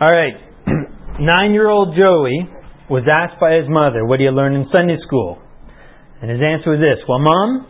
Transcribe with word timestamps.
All 0.00 0.12
right. 0.12 0.34
Nine 1.20 1.52
year 1.52 1.68
old 1.68 1.96
Joey 1.98 2.46
was 2.88 3.04
asked 3.10 3.40
by 3.40 3.58
his 3.58 3.68
mother, 3.68 4.06
What 4.06 4.18
do 4.18 4.24
you 4.24 4.30
learn 4.30 4.54
in 4.54 4.66
Sunday 4.72 4.96
school? 5.06 5.42
And 6.22 6.30
his 6.30 6.40
answer 6.40 6.70
was 6.70 6.80
this 6.80 7.02
Well, 7.06 7.18
Mom, 7.18 7.66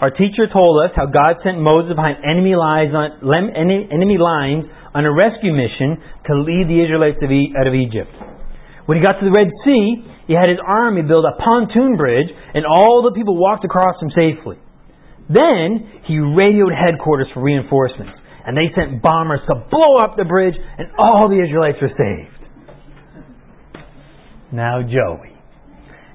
our 0.00 0.10
teacher 0.10 0.46
told 0.50 0.82
us 0.84 0.92
how 0.96 1.06
God 1.06 1.42
sent 1.44 1.60
Moses 1.60 1.94
behind 1.94 2.24
enemy 2.24 2.56
lines 2.56 2.94
on, 2.96 3.20
enemy 3.22 4.16
lines 4.16 4.66
on 4.94 5.04
a 5.04 5.12
rescue 5.12 5.52
mission 5.52 6.00
to 6.26 6.32
lead 6.40 6.66
the 6.66 6.80
Israelites 6.80 7.20
out 7.20 7.66
of 7.66 7.74
Egypt. 7.74 8.10
When 8.86 8.96
he 8.96 9.04
got 9.04 9.20
to 9.20 9.24
the 9.26 9.34
Red 9.34 9.52
Sea, 9.68 10.08
he 10.26 10.32
had 10.32 10.48
his 10.48 10.60
army 10.64 11.02
build 11.02 11.28
a 11.28 11.36
pontoon 11.36 11.96
bridge, 11.96 12.28
and 12.54 12.64
all 12.64 13.04
the 13.04 13.12
people 13.12 13.36
walked 13.36 13.64
across 13.64 14.00
him 14.00 14.08
safely. 14.16 14.56
Then 15.28 16.00
he 16.08 16.16
radioed 16.16 16.72
headquarters 16.72 17.28
for 17.34 17.44
reinforcements 17.44 18.16
and 18.48 18.56
they 18.56 18.72
sent 18.74 19.02
bombers 19.02 19.40
to 19.46 19.54
blow 19.70 19.98
up 20.02 20.16
the 20.16 20.24
bridge, 20.24 20.54
and 20.56 20.88
all 20.96 21.28
the 21.28 21.36
Israelites 21.36 21.76
were 21.82 21.92
saved. 21.92 22.48
Now, 24.50 24.80
Joey. 24.80 25.36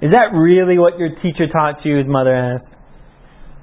Is 0.02 0.10
that 0.10 0.34
really 0.36 0.80
what 0.80 0.98
your 0.98 1.10
teacher 1.22 1.46
taught 1.54 1.86
you? 1.86 1.98
His 1.98 2.08
mother 2.08 2.34
asked. 2.34 2.66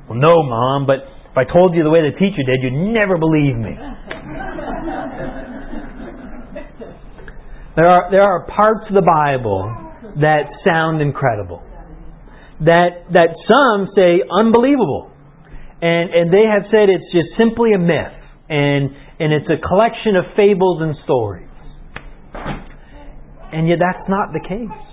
Well, 0.08 0.20
no, 0.20 0.44
Mom, 0.44 0.86
but 0.86 0.98
if 1.02 1.36
I 1.36 1.42
told 1.52 1.74
you 1.74 1.82
the 1.82 1.90
way 1.90 1.98
the 1.98 2.16
teacher 2.16 2.46
did, 2.46 2.62
you'd 2.62 2.94
never 2.94 3.18
believe 3.18 3.56
me. 3.56 3.74
there, 7.74 7.88
are, 7.90 8.08
there 8.12 8.22
are 8.22 8.46
parts 8.46 8.86
of 8.88 8.94
the 8.94 9.02
Bible 9.02 9.66
that 10.20 10.46
sound 10.64 11.02
incredible, 11.02 11.60
that, 12.60 13.02
that 13.14 13.34
some 13.50 13.88
say 13.96 14.22
unbelievable. 14.30 15.10
And, 15.82 16.14
and 16.14 16.32
they 16.32 16.46
have 16.46 16.70
said 16.70 16.88
it's 16.88 17.10
just 17.10 17.36
simply 17.36 17.72
a 17.74 17.78
myth 17.78 18.19
and, 18.50 18.90
and 19.20 19.32
it's 19.32 19.46
a 19.46 19.66
collection 19.66 20.16
of 20.16 20.24
fables 20.36 20.82
and 20.82 20.96
stories. 21.04 21.46
And 23.52 23.68
yet 23.68 23.78
that's 23.78 24.08
not 24.08 24.32
the 24.32 24.40
case. 24.40 24.86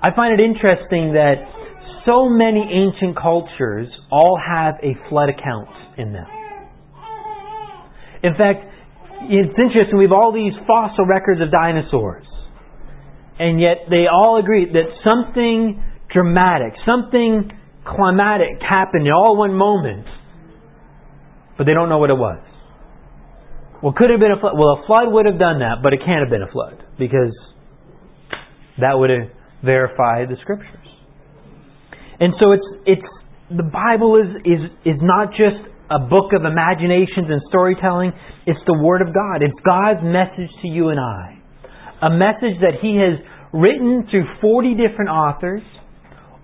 I 0.00 0.14
find 0.14 0.38
it 0.38 0.42
interesting 0.42 1.14
that 1.14 1.42
so 2.06 2.28
many 2.28 2.62
ancient 2.62 3.18
cultures 3.20 3.88
all 4.10 4.38
have 4.38 4.76
a 4.82 4.94
flood 5.08 5.28
account 5.28 5.68
in 5.98 6.12
them. 6.12 6.26
In 8.22 8.34
fact, 8.34 8.64
it's 9.22 9.58
interesting, 9.58 9.98
we 9.98 10.04
have 10.04 10.12
all 10.12 10.32
these 10.32 10.54
fossil 10.66 11.06
records 11.06 11.40
of 11.42 11.50
dinosaurs. 11.50 12.26
And 13.40 13.60
yet 13.60 13.86
they 13.90 14.06
all 14.06 14.38
agree 14.38 14.66
that 14.72 14.86
something 15.02 15.82
dramatic, 16.12 16.74
something 16.86 17.50
climatic 17.84 18.62
happened 18.62 19.06
in 19.06 19.12
all 19.12 19.36
one 19.36 19.54
moment 19.54 20.06
but 21.58 21.66
they 21.66 21.74
don't 21.74 21.88
know 21.90 21.98
what 21.98 22.10
it 22.10 22.16
was. 22.16 22.38
Well, 23.82 23.92
could 23.92 24.10
have 24.10 24.20
been 24.20 24.32
a 24.32 24.40
flood? 24.40 24.54
Well, 24.54 24.82
a 24.82 24.86
flood 24.86 25.12
would 25.12 25.26
have 25.26 25.38
done 25.38 25.58
that, 25.60 25.82
but 25.82 25.92
it 25.92 26.00
can't 26.06 26.22
have 26.22 26.30
been 26.30 26.42
a 26.42 26.50
flood 26.50 26.82
because 26.98 27.34
that 28.80 28.94
would 28.94 29.10
have 29.10 29.28
verified 29.62 30.30
the 30.30 30.36
scriptures. 30.40 30.86
And 32.20 32.32
so 32.40 32.52
it's 32.52 32.68
it's 32.86 33.10
the 33.50 33.66
Bible 33.66 34.18
is 34.18 34.30
is 34.46 34.62
is 34.84 34.98
not 35.02 35.30
just 35.30 35.62
a 35.90 35.98
book 35.98 36.32
of 36.34 36.44
imaginations 36.44 37.30
and 37.30 37.40
storytelling. 37.48 38.12
It's 38.46 38.60
the 38.66 38.78
Word 38.78 39.02
of 39.02 39.14
God. 39.14 39.42
It's 39.42 39.58
God's 39.64 40.02
message 40.02 40.50
to 40.62 40.68
you 40.68 40.88
and 40.90 40.98
I, 40.98 41.38
a 42.02 42.10
message 42.10 42.58
that 42.62 42.82
He 42.82 42.98
has 42.98 43.18
written 43.52 44.06
through 44.10 44.26
40 44.40 44.74
different 44.74 45.10
authors 45.10 45.62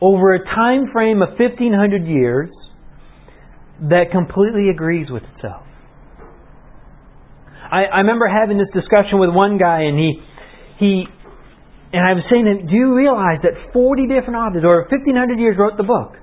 over 0.01 0.35
a 0.35 0.45
time 0.45 0.87
frame 0.93 1.23
of 1.23 1.31
1500 1.39 2.07
years 2.07 2.51
that 3.91 4.11
completely 4.13 4.71
agrees 4.71 5.09
with 5.11 5.23
itself. 5.37 5.63
I, 7.71 7.85
I 7.85 7.99
remember 7.99 8.27
having 8.29 8.59
this 8.59 8.71
discussion 8.73 9.19
with 9.19 9.31
one 9.31 9.59
guy, 9.59 9.83
and 9.83 9.99
he 9.99 10.23
he 10.79 11.05
and 11.95 12.03
I 12.03 12.19
was 12.19 12.27
saying, 12.27 12.43
that 12.51 12.67
do 12.67 12.75
you 12.75 12.91
realize 12.91 13.39
that 13.47 13.55
40 13.71 14.11
different 14.11 14.35
authors, 14.35 14.67
or 14.67 14.83
1,500 14.91 15.15
years, 15.39 15.55
wrote 15.55 15.79
the 15.79 15.87
book? 15.87 16.19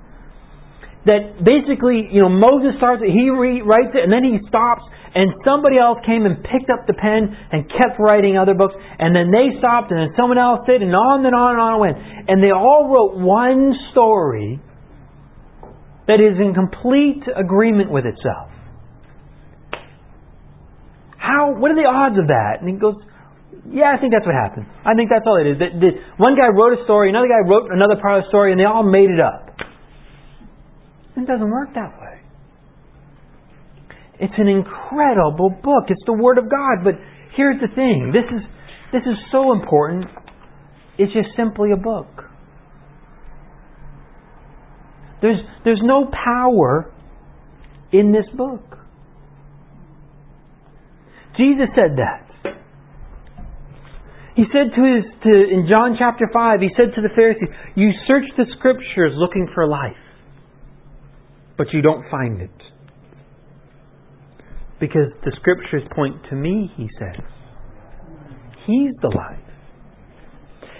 That 1.07 1.39
basically, 1.39 2.11
you 2.11 2.19
know, 2.19 2.27
Moses 2.27 2.75
starts 2.75 2.99
it, 2.99 3.09
he 3.09 3.31
re- 3.31 3.63
writes 3.63 3.95
it, 3.95 4.03
and 4.03 4.11
then 4.11 4.27
he 4.27 4.35
stops, 4.51 4.83
and 5.15 5.31
somebody 5.47 5.79
else 5.79 6.03
came 6.03 6.27
and 6.27 6.43
picked 6.43 6.67
up 6.67 6.91
the 6.91 6.93
pen 6.93 7.31
and 7.55 7.71
kept 7.71 8.03
writing 8.03 8.35
other 8.35 8.53
books, 8.53 8.75
and 8.75 9.15
then 9.15 9.31
they 9.31 9.55
stopped, 9.63 9.95
and 9.95 9.97
then 9.97 10.11
someone 10.19 10.37
else 10.37 10.59
did, 10.67 10.83
and 10.83 10.91
on 10.91 11.23
and 11.23 11.31
on 11.31 11.55
and 11.55 11.61
on 11.63 11.71
it 11.71 11.81
went. 11.87 11.97
And 12.27 12.43
they 12.43 12.51
all 12.51 12.91
wrote 12.91 13.15
one 13.23 13.71
story 13.95 14.59
that 16.11 16.19
is 16.19 16.35
in 16.35 16.51
complete 16.51 17.23
agreement 17.31 17.87
with 17.87 18.03
itself. 18.03 18.51
How? 21.15 21.55
What 21.55 21.71
are 21.71 21.79
the 21.79 21.87
odds 21.87 22.19
of 22.19 22.27
that? 22.27 22.59
And 22.59 22.67
he 22.67 22.75
goes, 22.75 22.99
Yeah, 23.71 23.95
I 23.95 23.97
think 24.01 24.11
that's 24.11 24.27
what 24.27 24.35
happened. 24.35 24.67
I 24.83 24.91
think 24.91 25.07
that's 25.07 25.23
all 25.23 25.39
it 25.39 25.47
is. 25.47 25.55
The, 25.55 25.71
the, 25.71 25.91
one 26.19 26.35
guy 26.35 26.51
wrote 26.51 26.75
a 26.75 26.83
story, 26.83 27.07
another 27.07 27.31
guy 27.31 27.39
wrote 27.47 27.71
another 27.71 27.95
part 27.95 28.19
of 28.19 28.27
the 28.27 28.29
story, 28.29 28.51
and 28.51 28.59
they 28.59 28.67
all 28.67 28.83
made 28.83 29.07
it 29.07 29.23
up. 29.23 29.55
It 31.15 31.23
doesn't 31.23 31.47
work 31.47 31.71
that 31.79 31.95
way. 31.95 32.19
It's 34.19 34.35
an 34.35 34.51
incredible 34.51 35.47
book. 35.63 35.87
It's 35.87 36.03
the 36.05 36.17
Word 36.19 36.37
of 36.37 36.51
God. 36.51 36.83
But 36.83 36.99
here's 37.39 37.61
the 37.63 37.71
thing. 37.71 38.11
This 38.11 38.27
is 38.27 38.43
this 38.91 39.07
is 39.07 39.15
so 39.31 39.55
important. 39.55 40.11
It's 40.99 41.13
just 41.15 41.31
simply 41.39 41.71
a 41.71 41.79
book. 41.79 42.30
There's, 45.21 45.39
there's 45.63 45.81
no 45.83 46.09
power 46.11 46.91
in 47.91 48.11
this 48.11 48.25
book. 48.35 48.77
Jesus 51.37 51.67
said 51.75 51.97
that. 51.97 52.27
He 54.35 54.43
said 54.51 54.73
to 54.75 54.81
his 54.81 55.05
to 55.23 55.29
in 55.29 55.67
John 55.69 55.95
chapter 55.99 56.25
five, 56.33 56.61
he 56.61 56.69
said 56.75 56.95
to 56.95 57.01
the 57.01 57.09
Pharisees, 57.15 57.49
You 57.75 57.91
search 58.07 58.25
the 58.37 58.45
scriptures 58.57 59.11
looking 59.15 59.47
for 59.53 59.67
life, 59.67 59.91
but 61.57 61.67
you 61.73 61.81
don't 61.81 62.09
find 62.09 62.41
it. 62.41 62.49
Because 64.79 65.11
the 65.23 65.31
scriptures 65.39 65.83
point 65.93 66.15
to 66.29 66.35
me, 66.35 66.71
he 66.75 66.89
says. 66.97 67.23
He's 68.65 68.93
the 69.01 69.09
life. 69.09 69.50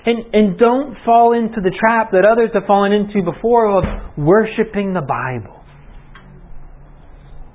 And, 0.04 0.34
and 0.34 0.58
don't 0.58 0.98
fall 1.06 1.34
into 1.34 1.62
the 1.62 1.70
trap 1.78 2.12
that 2.12 2.26
others 2.26 2.50
have 2.54 2.64
fallen 2.66 2.92
into 2.92 3.22
before 3.22 3.78
of 3.78 3.84
worshiping 4.18 4.94
the 4.94 5.02
Bible. 5.02 5.62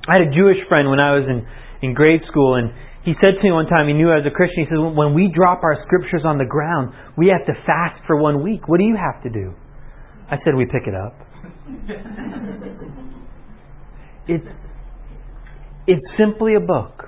I 0.09 0.19
had 0.19 0.23
a 0.23 0.31
Jewish 0.31 0.59
friend 0.69 0.89
when 0.89 1.01
I 1.01 1.19
was 1.19 1.27
in, 1.27 1.45
in 1.83 1.95
grade 1.95 2.21
school, 2.31 2.55
and 2.55 2.71
he 3.05 3.15
said 3.21 3.39
to 3.39 3.43
me 3.43 3.51
one 3.51 3.67
time, 3.67 3.89
he 3.89 3.95
knew 3.95 4.11
I 4.11 4.17
was 4.23 4.27
a 4.27 4.34
Christian, 4.34 4.65
he 4.65 4.71
said, 4.71 4.79
When 4.79 5.15
we 5.15 5.31
drop 5.34 5.62
our 5.62 5.79
scriptures 5.87 6.23
on 6.25 6.39
the 6.39 6.45
ground, 6.45 6.95
we 7.17 7.29
have 7.29 7.47
to 7.47 7.55
fast 7.67 8.03
for 8.07 8.17
one 8.17 8.43
week. 8.43 8.69
What 8.69 8.78
do 8.78 8.84
you 8.87 8.97
have 8.97 9.23
to 9.23 9.31
do? 9.31 9.55
I 10.31 10.37
said, 10.45 10.55
We 10.55 10.67
pick 10.67 10.87
it 10.87 10.95
up. 10.95 11.15
it's, 14.28 14.47
it's 15.87 16.07
simply 16.19 16.55
a 16.55 16.61
book. 16.61 17.05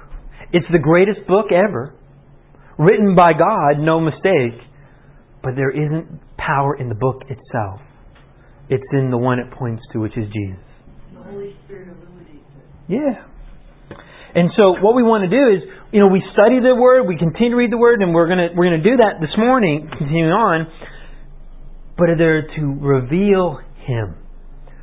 It's 0.52 0.66
the 0.72 0.78
greatest 0.78 1.26
book 1.26 1.46
ever, 1.52 1.94
written 2.78 3.14
by 3.14 3.32
God, 3.32 3.78
no 3.78 4.00
mistake. 4.00 4.58
But 5.48 5.56
there 5.56 5.72
isn't 5.72 6.20
power 6.36 6.76
in 6.76 6.90
the 6.90 6.94
book 6.94 7.24
itself. 7.24 7.80
It's 8.68 8.84
in 8.92 9.08
the 9.08 9.16
one 9.16 9.38
it 9.38 9.48
points 9.50 9.80
to, 9.94 9.98
which 9.98 10.12
is 10.12 10.28
Jesus. 10.28 10.60
The 11.16 11.24
Holy 11.24 11.56
Spirit 11.64 11.88
illuminates 11.88 12.44
it. 12.52 12.92
Yeah. 12.92 13.24
And 14.36 14.52
so 14.60 14.76
what 14.84 14.92
we 14.92 15.00
want 15.00 15.24
to 15.24 15.32
do 15.32 15.40
is, 15.56 15.64
you 15.88 16.04
know, 16.04 16.08
we 16.12 16.20
study 16.36 16.60
the 16.60 16.76
Word, 16.76 17.08
we 17.08 17.16
continue 17.16 17.52
to 17.52 17.56
read 17.56 17.72
the 17.72 17.80
Word, 17.80 18.02
and 18.02 18.12
we're 18.12 18.28
gonna 18.28 18.48
we're 18.54 18.68
gonna 18.68 18.84
do 18.84 19.00
that 19.00 19.24
this 19.24 19.32
morning, 19.38 19.88
continuing 19.96 20.36
on. 20.36 20.68
But 21.96 22.08
they're 22.18 22.44
to 22.44 22.64
reveal 22.76 23.56
Him, 23.88 24.20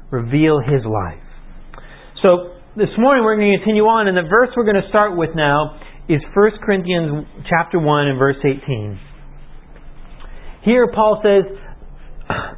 reveal 0.09 0.66
His 0.66 0.81
life. 0.81 1.22
So 2.24 2.58
this 2.74 2.90
morning 2.98 3.24
we're 3.24 3.38
going 3.38 3.54
to 3.54 3.58
continue 3.62 3.86
on, 3.86 4.08
and 4.08 4.18
the 4.18 4.25
verse 4.28 4.50
we're 4.58 4.66
going 4.66 4.81
to 4.81 4.90
start 4.90 5.16
with 5.16 5.30
now 5.36 5.78
is 6.09 6.25
1 6.34 6.52
Corinthians 6.66 7.30
chapter 7.48 7.78
1 7.78 8.08
and 8.08 8.18
verse 8.18 8.42
18. 8.42 9.00
Here 10.65 10.89
Paul 10.94 11.21
says, 11.21 11.45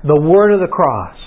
the 0.04 0.22
word 0.22 0.54
of 0.54 0.62
the 0.62 0.72
cross, 0.72 1.18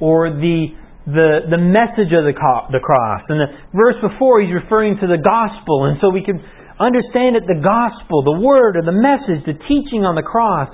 or 0.00 0.30
the, 0.30 0.72
the, 1.04 1.52
the 1.52 1.60
message 1.60 2.16
of 2.16 2.24
the, 2.24 2.32
the 2.72 2.80
cross. 2.80 3.22
And 3.28 3.38
the 3.40 3.52
verse 3.76 4.00
before, 4.00 4.40
he's 4.40 4.54
referring 4.54 4.96
to 5.00 5.06
the 5.06 5.20
gospel. 5.20 5.84
And 5.84 5.98
so 6.00 6.08
we 6.08 6.24
can 6.24 6.40
understand 6.80 7.36
that 7.36 7.44
the 7.44 7.60
gospel, 7.60 8.24
the 8.24 8.40
word, 8.40 8.76
or 8.76 8.82
the 8.82 8.96
message, 8.96 9.44
the 9.44 9.58
teaching 9.68 10.08
on 10.08 10.14
the 10.14 10.22
cross, 10.22 10.72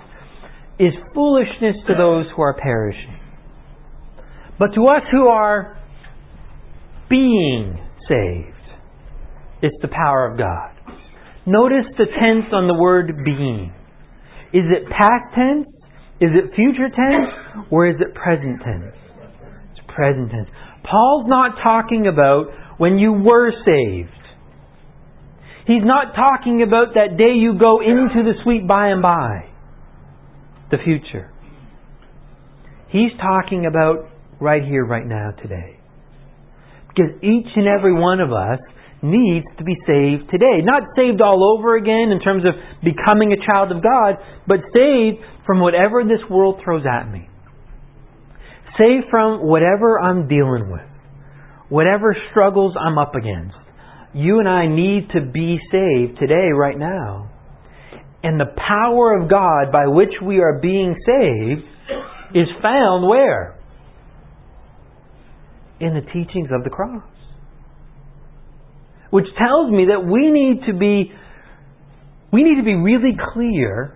is 0.78 0.92
foolishness 1.14 1.76
to 1.88 1.94
those 1.98 2.26
who 2.36 2.42
are 2.42 2.54
perishing. 2.54 3.18
But 4.58 4.70
to 4.74 4.86
us 4.86 5.02
who 5.10 5.26
are 5.26 5.82
being 7.10 7.78
saved, 8.08 8.54
it's 9.62 9.76
the 9.82 9.88
power 9.88 10.30
of 10.30 10.38
God. 10.38 10.70
Notice 11.46 11.86
the 11.98 12.06
tense 12.06 12.52
on 12.52 12.68
the 12.68 12.74
word 12.74 13.12
being. 13.24 13.72
Is 14.54 14.62
it 14.70 14.88
past 14.88 15.34
tense? 15.34 15.66
Is 16.20 16.30
it 16.30 16.54
future 16.54 16.88
tense? 16.88 17.66
Or 17.70 17.88
is 17.88 17.96
it 17.98 18.14
present 18.14 18.62
tense? 18.62 18.94
It's 19.72 19.82
present 19.92 20.30
tense. 20.30 20.48
Paul's 20.88 21.26
not 21.26 21.56
talking 21.60 22.06
about 22.06 22.46
when 22.78 22.98
you 22.98 23.12
were 23.12 23.50
saved. 23.66 24.10
He's 25.66 25.82
not 25.82 26.14
talking 26.14 26.62
about 26.62 26.94
that 26.94 27.16
day 27.18 27.34
you 27.34 27.58
go 27.58 27.80
into 27.80 28.22
the 28.22 28.34
sweet 28.44 28.68
by 28.68 28.88
and 28.88 29.02
by, 29.02 29.48
the 30.70 30.76
future. 30.84 31.32
He's 32.90 33.10
talking 33.18 33.66
about 33.66 34.10
right 34.40 34.62
here, 34.62 34.84
right 34.84 35.06
now, 35.06 35.30
today. 35.42 35.80
Because 36.88 37.10
each 37.22 37.48
and 37.56 37.66
every 37.66 37.92
one 37.92 38.20
of 38.20 38.30
us 38.32 38.60
needs 39.04 39.44
to 39.58 39.64
be 39.64 39.76
saved 39.86 40.30
today. 40.30 40.64
Not 40.64 40.82
saved 40.96 41.20
all 41.20 41.56
over 41.56 41.76
again 41.76 42.08
in 42.10 42.20
terms 42.24 42.44
of 42.44 42.54
becoming 42.82 43.32
a 43.32 43.46
child 43.46 43.70
of 43.70 43.82
God, 43.82 44.16
but 44.48 44.64
saved 44.72 45.20
from 45.46 45.60
whatever 45.60 46.02
this 46.02 46.24
world 46.30 46.60
throws 46.64 46.84
at 46.88 47.12
me. 47.12 47.28
Saved 48.78 49.06
from 49.10 49.46
whatever 49.46 50.00
I'm 50.00 50.26
dealing 50.26 50.72
with, 50.72 50.88
whatever 51.68 52.16
struggles 52.30 52.74
I'm 52.80 52.98
up 52.98 53.14
against. 53.14 53.54
You 54.14 54.38
and 54.38 54.48
I 54.48 54.66
need 54.66 55.10
to 55.12 55.20
be 55.20 55.58
saved 55.70 56.18
today, 56.18 56.48
right 56.54 56.78
now. 56.78 57.30
And 58.22 58.40
the 58.40 58.54
power 58.56 59.20
of 59.20 59.28
God 59.28 59.70
by 59.70 59.86
which 59.86 60.14
we 60.24 60.38
are 60.38 60.58
being 60.62 60.96
saved 61.04 61.62
is 62.34 62.48
found 62.62 63.06
where? 63.06 63.60
In 65.78 65.92
the 65.94 66.00
teachings 66.00 66.48
of 66.50 66.64
the 66.64 66.70
cross. 66.70 67.02
Which 69.14 69.30
tells 69.38 69.70
me 69.70 69.94
that 69.94 70.02
we 70.02 70.26
need 70.34 70.66
to 70.66 70.74
be 70.74 71.14
we 72.32 72.42
need 72.42 72.58
to 72.58 72.66
be 72.66 72.74
really 72.74 73.14
clear 73.32 73.94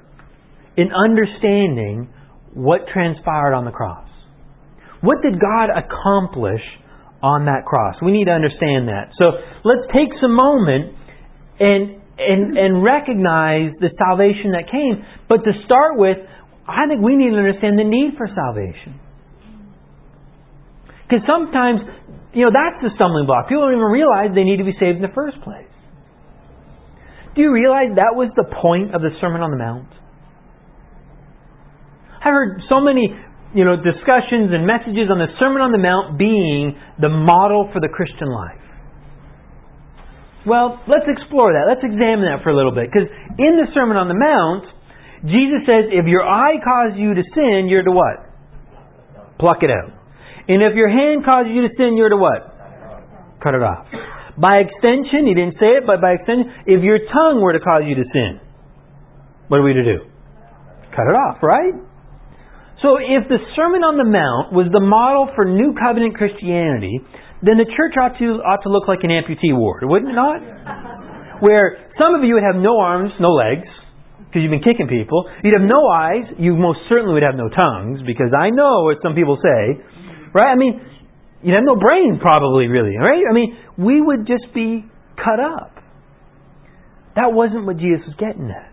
in 0.77 0.95
understanding 0.95 2.07
what 2.55 2.87
transpired 2.95 3.53
on 3.53 3.65
the 3.65 3.73
cross. 3.73 4.07
What 5.01 5.19
did 5.27 5.41
God 5.41 5.75
accomplish 5.75 6.63
on 7.21 7.47
that 7.47 7.67
cross? 7.67 7.97
We 8.01 8.13
need 8.13 8.27
to 8.27 8.31
understand 8.31 8.87
that. 8.87 9.11
So 9.19 9.35
let's 9.67 9.91
take 9.91 10.15
some 10.23 10.39
moment 10.39 10.95
and 11.59 11.99
and 12.15 12.57
and 12.57 12.85
recognize 12.85 13.75
the 13.83 13.91
salvation 13.99 14.55
that 14.55 14.71
came. 14.71 15.03
But 15.29 15.43
to 15.43 15.51
start 15.67 15.99
with, 15.99 16.19
I 16.63 16.87
think 16.87 17.03
we 17.03 17.17
need 17.17 17.35
to 17.35 17.43
understand 17.43 17.75
the 17.75 17.91
need 17.91 18.15
for 18.15 18.31
salvation. 18.31 19.03
Because 21.09 21.25
sometimes, 21.25 21.81
you 22.37 22.45
know, 22.45 22.53
that's 22.53 22.85
the 22.85 22.93
stumbling 23.01 23.25
block. 23.25 23.49
People 23.49 23.65
don't 23.65 23.73
even 23.73 23.89
realize 23.89 24.37
they 24.37 24.45
need 24.45 24.61
to 24.61 24.69
be 24.69 24.77
saved 24.77 25.01
in 25.01 25.05
the 25.05 25.17
first 25.17 25.41
place. 25.41 25.65
Do 27.33 27.41
you 27.41 27.49
realize 27.49 27.97
that 27.97 28.13
was 28.13 28.29
the 28.37 28.45
point 28.45 28.93
of 28.93 29.01
the 29.01 29.17
Sermon 29.17 29.41
on 29.41 29.49
the 29.49 29.57
Mount? 29.57 29.89
I've 32.21 32.35
heard 32.35 32.61
so 32.69 32.85
many, 32.85 33.09
you 33.57 33.65
know, 33.65 33.81
discussions 33.81 34.53
and 34.53 34.69
messages 34.69 35.09
on 35.09 35.17
the 35.17 35.33
Sermon 35.41 35.65
on 35.65 35.73
the 35.73 35.81
Mount 35.81 36.21
being 36.21 36.77
the 37.01 37.09
model 37.09 37.71
for 37.73 37.81
the 37.81 37.89
Christian 37.89 38.29
life. 38.29 38.61
Well, 40.45 40.77
let's 40.89 41.09
explore 41.09 41.57
that. 41.57 41.65
Let's 41.73 41.85
examine 41.85 42.29
that 42.29 42.45
for 42.45 42.51
a 42.53 42.57
little 42.57 42.75
bit. 42.75 42.93
Because 42.93 43.09
in 43.39 43.57
the 43.57 43.73
Sermon 43.73 43.97
on 43.97 44.13
the 44.13 44.19
Mount, 44.19 44.69
Jesus 45.25 45.65
says, 45.65 45.89
if 45.89 46.07
your 46.07 46.23
eye 46.23 46.61
causes 46.61 47.01
you 47.01 47.15
to 47.15 47.25
sin, 47.35 47.67
you're 47.67 47.83
to 47.83 47.91
what? 47.91 48.29
Pluck 49.39 49.63
it 49.63 49.71
out. 49.71 49.98
And 50.49 50.65
if 50.65 50.75
your 50.75 50.89
hand 50.89 51.25
causes 51.25 51.53
you 51.53 51.69
to 51.69 51.73
sin, 51.77 51.97
you're 51.97 52.09
to 52.09 52.17
what? 52.17 52.49
Cut 53.45 53.55
it 53.55 53.63
off. 53.63 53.87
By 54.41 54.65
extension, 54.65 55.27
he 55.27 55.35
didn't 55.35 55.59
say 55.61 55.83
it, 55.83 55.85
but 55.87 56.01
by 56.01 56.17
extension, 56.17 56.49
if 56.67 56.83
your 56.83 56.99
tongue 57.11 57.43
were 57.43 57.53
to 57.53 57.61
cause 57.61 57.83
you 57.85 57.95
to 57.97 58.07
sin, 58.13 58.41
what 59.49 59.59
are 59.59 59.67
we 59.67 59.75
to 59.75 59.85
do? 59.85 60.09
Cut 60.95 61.07
it 61.11 61.17
off, 61.19 61.43
right? 61.43 61.75
So 62.83 63.03
if 63.03 63.27
the 63.27 63.43
Sermon 63.59 63.83
on 63.83 63.99
the 63.99 64.07
Mount 64.07 64.55
was 64.55 64.71
the 64.71 64.81
model 64.81 65.27
for 65.35 65.43
New 65.45 65.75
Covenant 65.75 66.15
Christianity, 66.15 67.03
then 67.43 67.59
the 67.59 67.67
church 67.67 67.99
ought 67.99 68.15
to 68.23 68.39
ought 68.47 68.63
to 68.63 68.71
look 68.71 68.87
like 68.87 69.03
an 69.03 69.11
amputee 69.11 69.51
ward, 69.51 69.83
wouldn't 69.83 70.11
it 70.11 70.19
not? 70.19 70.39
Where 71.43 71.91
some 71.99 72.15
of 72.15 72.23
you 72.23 72.39
would 72.39 72.47
have 72.47 72.59
no 72.59 72.79
arms, 72.79 73.11
no 73.19 73.35
legs, 73.35 73.67
because 74.27 74.47
you've 74.47 74.55
been 74.55 74.63
kicking 74.63 74.87
people. 74.87 75.27
You'd 75.43 75.59
have 75.59 75.67
no 75.67 75.91
eyes. 75.91 76.27
You 76.39 76.55
most 76.55 76.87
certainly 76.87 77.15
would 77.19 77.27
have 77.27 77.35
no 77.35 77.51
tongues, 77.51 78.03
because 78.07 78.31
I 78.31 78.51
know 78.51 78.87
what 78.87 79.03
some 79.03 79.19
people 79.19 79.39
say. 79.43 79.83
Right? 80.35 80.53
I 80.53 80.57
mean, 80.57 80.81
you'd 81.43 81.55
have 81.55 81.65
no 81.65 81.77
brain 81.77 82.19
probably, 82.21 82.67
really. 82.67 82.97
Right? 82.97 83.23
I 83.29 83.33
mean, 83.33 83.57
we 83.79 84.01
would 84.01 84.27
just 84.27 84.53
be 84.55 84.85
cut 85.17 85.41
up. 85.41 85.75
That 87.17 87.33
wasn't 87.33 87.67
what 87.67 87.79
Jesus 87.79 88.07
was 88.07 88.17
getting 88.19 88.51
at. 88.51 88.73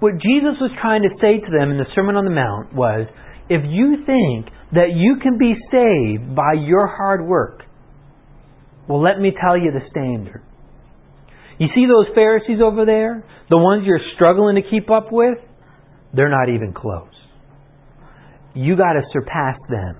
What 0.00 0.14
Jesus 0.14 0.58
was 0.60 0.70
trying 0.80 1.02
to 1.02 1.10
say 1.20 1.38
to 1.38 1.50
them 1.50 1.70
in 1.70 1.78
the 1.78 1.86
Sermon 1.94 2.16
on 2.16 2.24
the 2.24 2.30
Mount 2.30 2.74
was, 2.74 3.06
if 3.48 3.62
you 3.64 4.04
think 4.06 4.46
that 4.72 4.94
you 4.94 5.16
can 5.22 5.38
be 5.38 5.54
saved 5.70 6.34
by 6.36 6.54
your 6.54 6.86
hard 6.86 7.26
work, 7.26 7.62
well, 8.88 9.02
let 9.02 9.18
me 9.18 9.32
tell 9.40 9.56
you 9.56 9.70
the 9.72 9.86
standard. 9.90 10.42
You 11.58 11.68
see 11.74 11.86
those 11.86 12.14
Pharisees 12.14 12.60
over 12.62 12.84
there? 12.84 13.24
The 13.50 13.58
ones 13.58 13.84
you're 13.86 14.00
struggling 14.14 14.56
to 14.56 14.62
keep 14.62 14.90
up 14.90 15.08
with? 15.10 15.38
They're 16.14 16.30
not 16.30 16.48
even 16.48 16.72
close. 16.72 17.12
You 18.54 18.76
got 18.76 18.94
to 18.94 19.02
surpass 19.12 19.58
them. 19.68 19.96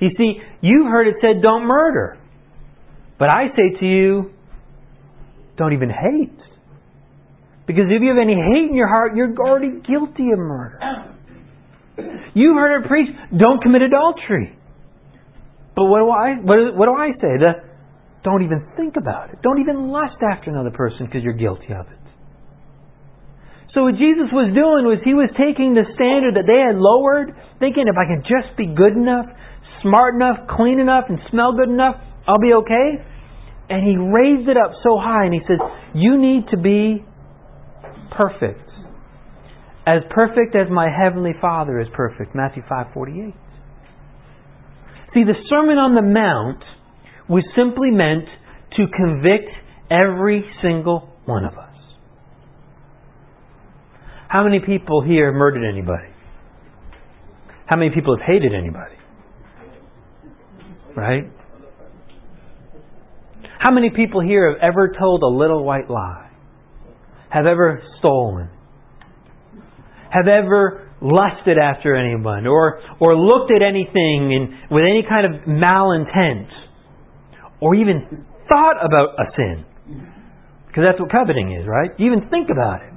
You 0.00 0.10
see, 0.16 0.40
you've 0.60 0.86
heard 0.86 1.08
it 1.08 1.16
said, 1.20 1.42
don't 1.42 1.66
murder. 1.66 2.18
But 3.18 3.30
I 3.30 3.48
say 3.56 3.78
to 3.80 3.86
you, 3.86 4.30
don't 5.56 5.72
even 5.72 5.88
hate. 5.88 6.38
Because 7.66 7.86
if 7.88 8.02
you 8.02 8.08
have 8.08 8.18
any 8.20 8.34
hate 8.34 8.70
in 8.70 8.76
your 8.76 8.88
heart, 8.88 9.16
you're 9.16 9.34
already 9.38 9.80
guilty 9.80 10.30
of 10.32 10.38
murder. 10.38 10.78
You've 12.34 12.56
heard 12.56 12.84
it 12.84 12.88
preached, 12.88 13.12
don't 13.36 13.62
commit 13.62 13.82
adultery. 13.82 14.56
But 15.74 15.84
what 15.86 16.00
do 16.00 16.10
I 16.10 16.36
what, 16.40 16.76
what 16.76 16.86
do 16.86 16.92
I 16.92 17.12
say? 17.20 17.36
The, 17.40 17.52
don't 18.22 18.42
even 18.42 18.66
think 18.76 18.96
about 18.96 19.30
it. 19.30 19.40
Don't 19.42 19.60
even 19.60 19.88
lust 19.88 20.16
after 20.20 20.50
another 20.50 20.70
person 20.70 21.06
because 21.06 21.22
you're 21.22 21.36
guilty 21.36 21.72
of 21.72 21.86
it. 21.86 22.00
So 23.72 23.84
what 23.84 24.00
Jesus 24.00 24.32
was 24.32 24.56
doing 24.56 24.88
was 24.88 25.04
he 25.04 25.12
was 25.12 25.28
taking 25.36 25.76
the 25.76 25.84
standard 25.92 26.32
that 26.40 26.48
they 26.48 26.64
had 26.64 26.80
lowered, 26.80 27.36
thinking 27.60 27.84
if 27.84 27.96
I 27.96 28.08
can 28.08 28.24
just 28.24 28.56
be 28.56 28.72
good 28.72 28.96
enough, 28.96 29.28
smart 29.82 30.14
enough, 30.14 30.48
clean 30.56 30.80
enough, 30.80 31.04
and 31.08 31.18
smell 31.30 31.56
good 31.56 31.68
enough, 31.68 31.96
I'll 32.26 32.40
be 32.40 32.52
okay. 32.52 33.04
And 33.68 33.82
he 33.82 33.96
raised 33.96 34.48
it 34.48 34.56
up 34.56 34.72
so 34.82 34.98
high 34.98 35.24
and 35.24 35.34
he 35.34 35.40
said, 35.46 35.58
You 35.94 36.18
need 36.18 36.48
to 36.50 36.56
be 36.56 37.04
perfect. 38.16 38.62
As 39.86 40.02
perfect 40.10 40.56
as 40.56 40.70
my 40.70 40.88
heavenly 40.90 41.32
Father 41.40 41.80
is 41.80 41.86
perfect. 41.94 42.34
Matthew 42.34 42.62
5:48. 42.62 43.34
See, 45.14 45.22
the 45.24 45.34
Sermon 45.48 45.78
on 45.78 45.94
the 45.94 46.02
Mount 46.02 46.62
was 47.28 47.44
simply 47.56 47.90
meant 47.90 48.26
to 48.76 48.86
convict 48.88 49.48
every 49.90 50.44
single 50.60 51.08
one 51.24 51.44
of 51.44 51.56
us. 51.56 51.74
How 54.28 54.42
many 54.42 54.58
people 54.60 55.02
here 55.02 55.26
have 55.26 55.34
murdered 55.34 55.64
anybody? 55.64 56.08
How 57.66 57.76
many 57.76 57.90
people 57.94 58.16
have 58.16 58.26
hated 58.26 58.52
anybody? 58.54 58.95
Right? 60.96 61.24
How 63.58 63.70
many 63.70 63.90
people 63.90 64.22
here 64.22 64.50
have 64.50 64.62
ever 64.62 64.94
told 64.98 65.22
a 65.22 65.26
little 65.26 65.62
white 65.62 65.90
lie? 65.90 66.30
Have 67.28 67.44
ever 67.46 67.82
stolen? 67.98 68.48
Have 70.10 70.26
ever 70.26 70.90
lusted 71.02 71.58
after 71.58 71.94
anyone 71.94 72.46
or 72.46 72.80
or 73.00 73.14
looked 73.14 73.52
at 73.52 73.60
anything 73.62 74.32
in, 74.32 74.58
with 74.70 74.84
any 74.84 75.04
kind 75.06 75.26
of 75.26 75.42
malintent 75.42 76.48
or 77.60 77.74
even 77.74 78.24
thought 78.48 78.76
about 78.82 79.10
a 79.18 79.24
sin? 79.36 79.64
Because 80.66 80.84
that's 80.88 81.00
what 81.00 81.10
coveting 81.10 81.52
is, 81.52 81.66
right? 81.66 81.90
You 81.98 82.06
even 82.06 82.30
think 82.30 82.48
about 82.50 82.82
it. 82.82 82.92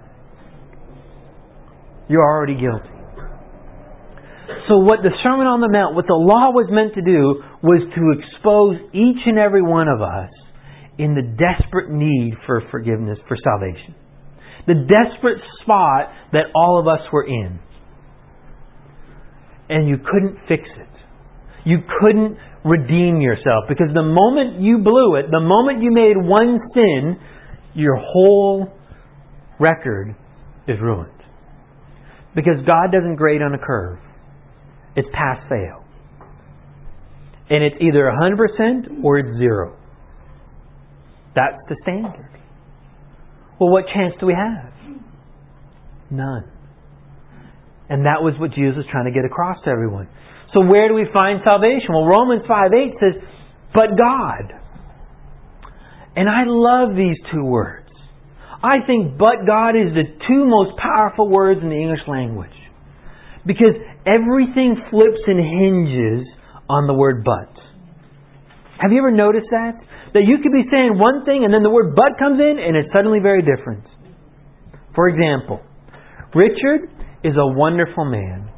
You're 2.08 2.24
already 2.24 2.56
guilty. 2.56 2.99
So, 4.70 4.78
what 4.78 5.02
the 5.02 5.10
Sermon 5.24 5.50
on 5.50 5.66
the 5.66 5.68
Mount, 5.68 5.96
what 5.96 6.06
the 6.06 6.14
law 6.14 6.54
was 6.54 6.70
meant 6.70 6.94
to 6.94 7.02
do, 7.02 7.42
was 7.66 7.82
to 7.90 8.02
expose 8.14 8.78
each 8.94 9.26
and 9.26 9.40
every 9.42 9.66
one 9.66 9.90
of 9.90 10.00
us 10.00 10.30
in 11.02 11.18
the 11.18 11.26
desperate 11.26 11.90
need 11.90 12.38
for 12.46 12.62
forgiveness, 12.70 13.18
for 13.28 13.36
salvation. 13.42 13.96
The 14.68 14.86
desperate 14.86 15.42
spot 15.64 16.14
that 16.34 16.54
all 16.54 16.80
of 16.80 16.88
us 16.88 17.02
were 17.12 17.26
in. 17.26 17.60
And 19.70 19.90
you 19.90 19.98
couldn't 19.98 20.38
fix 20.48 20.62
it. 20.78 20.94
You 21.66 21.80
couldn't 22.00 22.38
redeem 22.64 23.22
yourself 23.22 23.66
because 23.68 23.90
the 23.96 24.04
moment 24.04 24.62
you 24.62 24.80
blew 24.80 25.16
it, 25.16 25.32
the 25.32 25.42
moment 25.42 25.82
you 25.82 25.90
made 25.90 26.14
one 26.14 26.60
sin, 26.76 27.18
your 27.74 27.96
whole 27.96 28.70
record 29.60 30.16
is 30.68 30.78
ruined. 30.80 31.10
Because 32.36 32.62
God 32.68 32.92
doesn't 32.92 33.16
grade 33.16 33.42
on 33.42 33.56
a 33.56 33.58
curve. 33.58 33.98
It's 34.96 35.08
pass 35.14 35.38
fail. 35.50 35.86
And 37.50 37.64
it's 37.64 37.76
either 37.82 38.12
100% 38.12 39.04
or 39.04 39.20
it's 39.20 39.38
zero. 39.40 39.76
That's 41.36 41.58
the 41.68 41.76
standard. 41.84 42.30
Well, 43.60 43.72
what 43.72 43.86
chance 43.94 44.14
do 44.20 44.28
we 44.28 44.34
have? 44.34 44.72
None. 46.12 46.44
And 47.90 48.06
that 48.06 48.22
was 48.22 48.34
what 48.40 48.52
Jesus 48.52 48.78
was 48.78 48.86
trying 48.92 49.06
to 49.06 49.12
get 49.12 49.26
across 49.26 49.58
to 49.66 49.70
everyone. 49.70 50.08
So 50.54 50.62
where 50.62 50.88
do 50.88 50.94
we 50.94 51.06
find 51.14 51.42
salvation? 51.44 51.90
Well, 51.90 52.06
Romans 52.06 52.44
5 52.48 52.72
8 52.74 52.94
says, 53.00 53.22
But 53.74 53.98
God. 53.98 54.54
And 56.16 56.30
I 56.30 56.44
love 56.46 56.96
these 56.96 57.18
two 57.32 57.44
words. 57.44 57.90
I 58.62 58.86
think 58.86 59.18
but 59.18 59.48
God 59.48 59.72
is 59.72 59.94
the 59.94 60.04
two 60.28 60.46
most 60.46 60.78
powerful 60.78 61.30
words 61.30 61.62
in 61.64 61.70
the 61.70 61.76
English 61.76 62.02
language. 62.08 62.59
Because 63.46 63.76
everything 64.06 64.76
flips 64.90 65.22
and 65.28 65.40
hinges 65.40 66.28
on 66.70 66.88
the 66.88 66.94
word 66.94 67.24
but. 67.24 67.50
Have 68.80 68.92
you 68.92 69.00
ever 69.00 69.12
noticed 69.12 69.48
that? 69.52 69.74
That 70.14 70.24
you 70.26 70.38
could 70.42 70.52
be 70.52 70.64
saying 70.72 70.98
one 70.98 71.26
thing 71.26 71.44
and 71.44 71.54
then 71.54 71.64
the 71.64 71.70
word 71.70 71.96
but 71.96 72.18
comes 72.18 72.40
in 72.40 72.58
and 72.60 72.76
it's 72.76 72.90
suddenly 72.94 73.20
very 73.20 73.42
different. 73.42 73.84
For 74.96 75.08
example, 75.08 75.62
Richard 76.34 76.90
is 77.24 77.34
a 77.38 77.46
wonderful 77.46 78.06
man. 78.06 78.50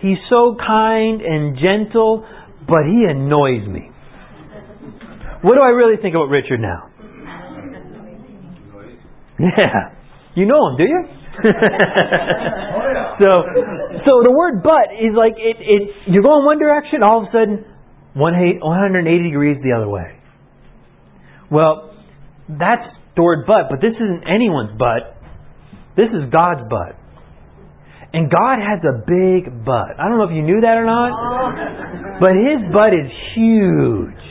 He's 0.00 0.18
so 0.28 0.56
kind 0.58 1.20
and 1.20 1.56
gentle, 1.56 2.26
but 2.66 2.84
he 2.86 3.06
annoys 3.08 3.66
me. 3.68 3.90
What 5.42 5.54
do 5.56 5.60
I 5.60 5.70
really 5.70 6.00
think 6.00 6.14
about 6.14 6.28
Richard 6.28 6.60
now? 6.60 6.90
Yeah. 9.38 9.90
You 10.34 10.46
know 10.46 10.68
him, 10.68 10.76
do 10.78 10.84
you? 10.84 11.04
so 13.18 13.42
so 14.04 14.12
the 14.22 14.32
word 14.32 14.62
but 14.62 14.94
is 14.94 15.14
like 15.16 15.34
it, 15.38 15.56
it 15.60 15.82
you're 16.06 16.22
going 16.22 16.44
one 16.44 16.58
direction, 16.58 17.02
all 17.02 17.22
of 17.22 17.28
a 17.28 17.32
sudden 17.32 17.64
180 18.14 19.22
degrees 19.22 19.58
the 19.62 19.72
other 19.76 19.88
way. 19.88 20.18
Well, 21.50 21.94
that's 22.48 22.86
the 23.16 23.22
word 23.22 23.46
but, 23.46 23.70
but 23.70 23.80
this 23.80 23.94
isn't 23.94 24.24
anyone's 24.26 24.78
but. 24.78 25.18
This 25.96 26.10
is 26.10 26.30
God's 26.30 26.66
but. 26.68 26.98
And 28.14 28.30
God 28.30 28.62
has 28.62 28.78
a 28.86 29.02
big 29.02 29.64
butt. 29.64 29.98
I 29.98 30.06
don't 30.08 30.18
know 30.18 30.30
if 30.30 30.36
you 30.36 30.42
knew 30.42 30.60
that 30.62 30.78
or 30.78 30.86
not, 30.86 32.20
but 32.20 32.38
His 32.38 32.62
butt 32.70 32.94
is 32.94 33.10
huge. 33.34 34.22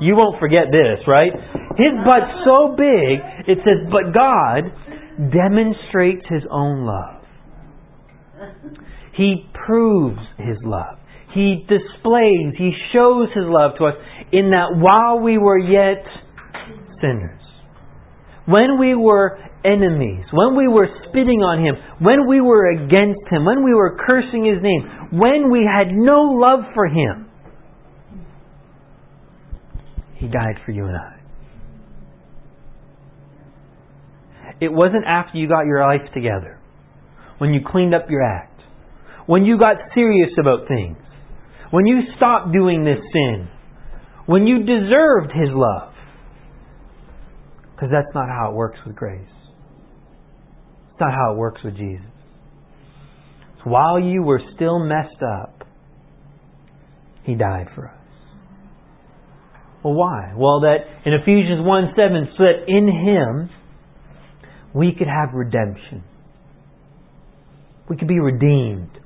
You 0.00 0.16
won't 0.16 0.40
forget 0.40 0.72
this, 0.72 1.04
right? 1.06 1.32
His 1.76 1.92
butt's 2.08 2.32
so 2.48 2.74
big, 2.76 3.20
it 3.46 3.58
says, 3.60 3.84
but 3.92 4.14
God 4.14 4.72
demonstrates 5.30 6.24
His 6.30 6.42
own 6.50 6.86
love. 6.86 7.17
He 9.18 9.50
proves 9.66 10.20
His 10.38 10.56
love. 10.64 10.96
He 11.34 11.66
displays, 11.68 12.54
He 12.56 12.72
shows 12.92 13.28
His 13.34 13.44
love 13.44 13.72
to 13.78 13.86
us 13.86 13.94
in 14.32 14.50
that 14.50 14.78
while 14.78 15.18
we 15.20 15.36
were 15.38 15.58
yet 15.58 16.04
sinners, 17.02 17.42
when 18.46 18.78
we 18.78 18.94
were 18.94 19.38
enemies, 19.64 20.24
when 20.32 20.56
we 20.56 20.68
were 20.68 20.86
spitting 21.08 21.40
on 21.40 21.64
Him, 21.64 21.74
when 21.98 22.28
we 22.28 22.40
were 22.40 22.70
against 22.70 23.20
Him, 23.28 23.44
when 23.44 23.64
we 23.64 23.74
were 23.74 23.98
cursing 24.06 24.44
His 24.44 24.62
name, 24.62 25.18
when 25.18 25.50
we 25.50 25.68
had 25.68 25.88
no 25.90 26.22
love 26.22 26.60
for 26.72 26.86
Him, 26.86 27.28
He 30.14 30.28
died 30.28 30.60
for 30.64 30.70
you 30.70 30.84
and 30.84 30.96
I. 30.96 31.14
It 34.60 34.72
wasn't 34.72 35.04
after 35.06 35.38
you 35.38 35.48
got 35.48 35.66
your 35.66 35.82
life 35.82 36.12
together, 36.14 36.58
when 37.38 37.52
you 37.52 37.60
cleaned 37.64 37.94
up 37.94 38.06
your 38.08 38.22
act, 38.22 38.57
when 39.28 39.44
you 39.44 39.58
got 39.58 39.76
serious 39.94 40.30
about 40.40 40.66
things, 40.66 40.96
when 41.70 41.84
you 41.84 42.00
stopped 42.16 42.50
doing 42.50 42.82
this 42.82 42.96
sin, 43.12 43.46
when 44.24 44.46
you 44.46 44.60
deserved 44.60 45.32
His 45.32 45.50
love. 45.52 45.92
Because 47.74 47.90
that's 47.92 48.14
not 48.14 48.28
how 48.28 48.50
it 48.50 48.54
works 48.54 48.78
with 48.86 48.96
grace. 48.96 49.28
It's 50.90 50.98
not 50.98 51.12
how 51.12 51.34
it 51.34 51.36
works 51.36 51.60
with 51.62 51.76
Jesus. 51.76 52.06
So 53.58 53.70
while 53.70 54.00
you 54.00 54.22
were 54.22 54.40
still 54.56 54.78
messed 54.78 55.22
up, 55.22 55.62
He 57.24 57.34
died 57.34 57.66
for 57.74 57.88
us. 57.88 57.94
Well, 59.84 59.92
why? 59.92 60.32
Well, 60.38 60.60
that 60.60 60.78
in 61.04 61.12
Ephesians 61.12 61.66
1 61.66 61.92
7, 61.94 62.28
so 62.38 62.44
that 62.44 62.64
in 62.66 62.88
Him 62.88 63.50
we 64.74 64.94
could 64.98 65.06
have 65.06 65.34
redemption. 65.34 66.02
We 67.90 67.98
could 67.98 68.08
be 68.08 68.20
redeemed 68.20 68.97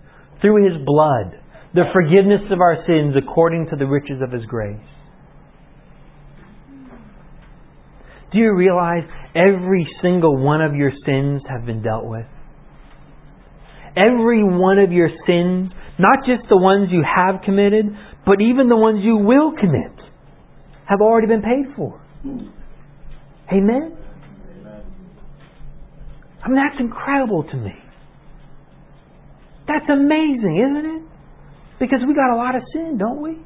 through 0.42 0.68
His 0.68 0.84
blood, 0.84 1.40
the 1.72 1.84
forgiveness 1.94 2.42
of 2.50 2.60
our 2.60 2.84
sins 2.86 3.14
according 3.16 3.68
to 3.70 3.76
the 3.76 3.86
riches 3.86 4.20
of 4.22 4.30
His 4.30 4.44
grace. 4.44 4.76
Do 8.32 8.38
you 8.38 8.54
realize 8.54 9.04
every 9.34 9.86
single 10.02 10.36
one 10.36 10.60
of 10.60 10.74
your 10.74 10.90
sins 11.06 11.42
have 11.48 11.64
been 11.64 11.82
dealt 11.82 12.06
with? 12.06 12.26
Every 13.96 14.42
one 14.42 14.78
of 14.78 14.90
your 14.90 15.08
sins, 15.26 15.70
not 15.98 16.20
just 16.26 16.48
the 16.48 16.56
ones 16.56 16.88
you 16.90 17.04
have 17.04 17.42
committed, 17.44 17.86
but 18.24 18.40
even 18.40 18.68
the 18.68 18.76
ones 18.76 19.00
you 19.02 19.18
will 19.18 19.52
commit, 19.52 19.92
have 20.88 21.00
already 21.00 21.26
been 21.26 21.42
paid 21.42 21.76
for. 21.76 22.00
Amen? 23.52 23.96
I 26.44 26.48
mean, 26.48 26.56
that's 26.56 26.80
incredible 26.80 27.44
to 27.44 27.56
me. 27.56 27.74
That's 29.72 29.90
amazing, 29.90 30.68
isn't 30.70 30.96
it? 30.96 31.02
Because 31.80 32.00
we 32.06 32.14
got 32.14 32.34
a 32.34 32.36
lot 32.36 32.54
of 32.54 32.62
sin, 32.72 32.98
don't 32.98 33.22
we? 33.22 33.38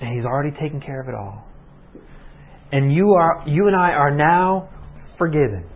And 0.00 0.16
He's 0.16 0.24
already 0.24 0.56
taken 0.58 0.80
care 0.80 1.00
of 1.00 1.08
it 1.08 1.14
all. 1.14 1.44
And 2.72 2.92
you 2.92 3.12
are 3.12 3.44
you 3.46 3.66
and 3.66 3.76
I 3.76 3.90
are 3.90 4.14
now 4.14 4.70
forgiven. 5.18 5.66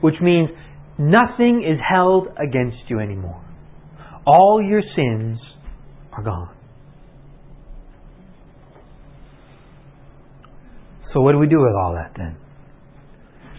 Which 0.00 0.14
means 0.20 0.50
nothing 0.98 1.64
is 1.66 1.78
held 1.88 2.28
against 2.38 2.78
you 2.88 3.00
anymore. 3.00 3.42
All 4.26 4.60
your 4.62 4.82
sins 4.94 5.38
are 6.12 6.22
gone. 6.22 6.54
So 11.12 11.20
what 11.20 11.32
do 11.32 11.38
we 11.38 11.46
do 11.46 11.58
with 11.58 11.74
all 11.82 11.94
that 11.94 12.12
then? 12.16 12.36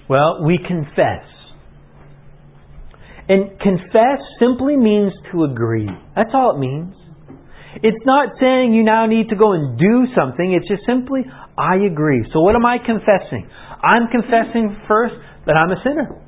Well, 0.10 0.44
we 0.46 0.60
confess. 0.66 1.26
And 3.30 3.60
confess 3.60 4.20
simply 4.40 4.78
means 4.78 5.12
to 5.32 5.44
agree. 5.44 5.90
That's 6.16 6.30
all 6.34 6.56
it 6.56 6.60
means. 6.60 6.96
It's 7.84 8.06
not 8.06 8.30
saying 8.40 8.74
you 8.74 8.84
now 8.84 9.06
need 9.06 9.30
to 9.30 9.36
go 9.36 9.52
and 9.52 9.78
do 9.78 10.08
something. 10.18 10.54
It's 10.54 10.68
just 10.68 10.86
simply, 10.88 11.22
I 11.58 11.76
agree. 11.92 12.26
So 12.34 12.40
what 12.40 12.56
am 12.56 12.66
I 12.66 12.78
confessing? 12.78 13.50
I'm 13.84 14.08
confessing 14.08 14.78
first 14.88 15.16
that 15.46 15.56
I'm 15.56 15.72
a 15.72 15.84
sinner. 15.84 16.22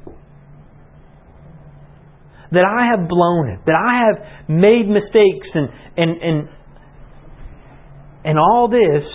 That 2.52 2.66
I 2.66 2.92
have 2.92 3.08
blown 3.08 3.50
it. 3.50 3.60
That 3.66 3.76
I 3.76 4.06
have 4.06 4.50
made 4.50 4.88
mistakes 4.88 5.48
and, 5.54 5.70
and, 5.98 6.22
and, 6.22 6.50
and 8.26 8.38
all 8.38 8.68
this 8.68 9.08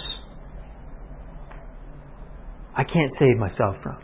I 2.77 2.83
can't 2.83 3.13
save 3.19 3.37
myself 3.39 3.77
from. 3.83 3.99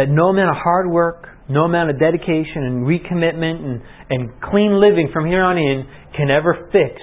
That 0.00 0.08
no 0.08 0.28
amount 0.28 0.48
of 0.48 0.56
hard 0.56 0.90
work, 0.90 1.28
no 1.50 1.64
amount 1.64 1.90
of 1.90 2.00
dedication 2.00 2.64
and 2.64 2.86
recommitment 2.86 3.62
and, 3.62 3.82
and 4.08 4.30
clean 4.50 4.80
living 4.80 5.10
from 5.12 5.26
here 5.26 5.42
on 5.42 5.58
in 5.58 5.84
can 6.16 6.30
ever 6.30 6.70
fix 6.72 6.96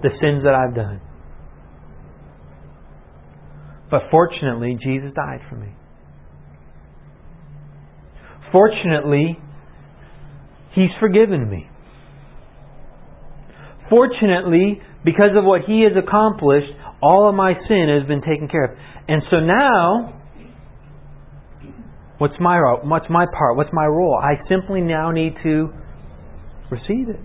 the 0.00 0.08
sins 0.18 0.44
that 0.44 0.54
I've 0.54 0.74
done. 0.74 0.98
But 3.90 4.04
fortunately, 4.10 4.78
Jesus 4.82 5.10
died 5.14 5.40
for 5.50 5.56
me. 5.56 5.74
Fortunately, 8.50 9.38
He's 10.74 10.90
forgiven 11.00 11.50
me. 11.50 11.68
Fortunately, 13.90 14.80
because 15.04 15.36
of 15.36 15.44
what 15.44 15.62
He 15.66 15.82
has 15.82 15.92
accomplished, 16.02 16.72
all 17.02 17.28
of 17.28 17.34
my 17.34 17.52
sin 17.68 17.94
has 18.00 18.08
been 18.08 18.22
taken 18.22 18.48
care 18.48 18.64
of. 18.64 18.78
And 19.06 19.22
so 19.30 19.40
now, 19.40 20.17
what's 22.18 22.34
my 22.40 22.58
role 22.58 22.80
what's 22.84 23.08
my 23.08 23.26
part? 23.26 23.56
What's 23.56 23.72
my 23.72 23.86
role? 23.86 24.18
I 24.20 24.34
simply 24.48 24.80
now 24.80 25.10
need 25.10 25.34
to 25.42 25.70
receive 26.70 27.08
it, 27.08 27.20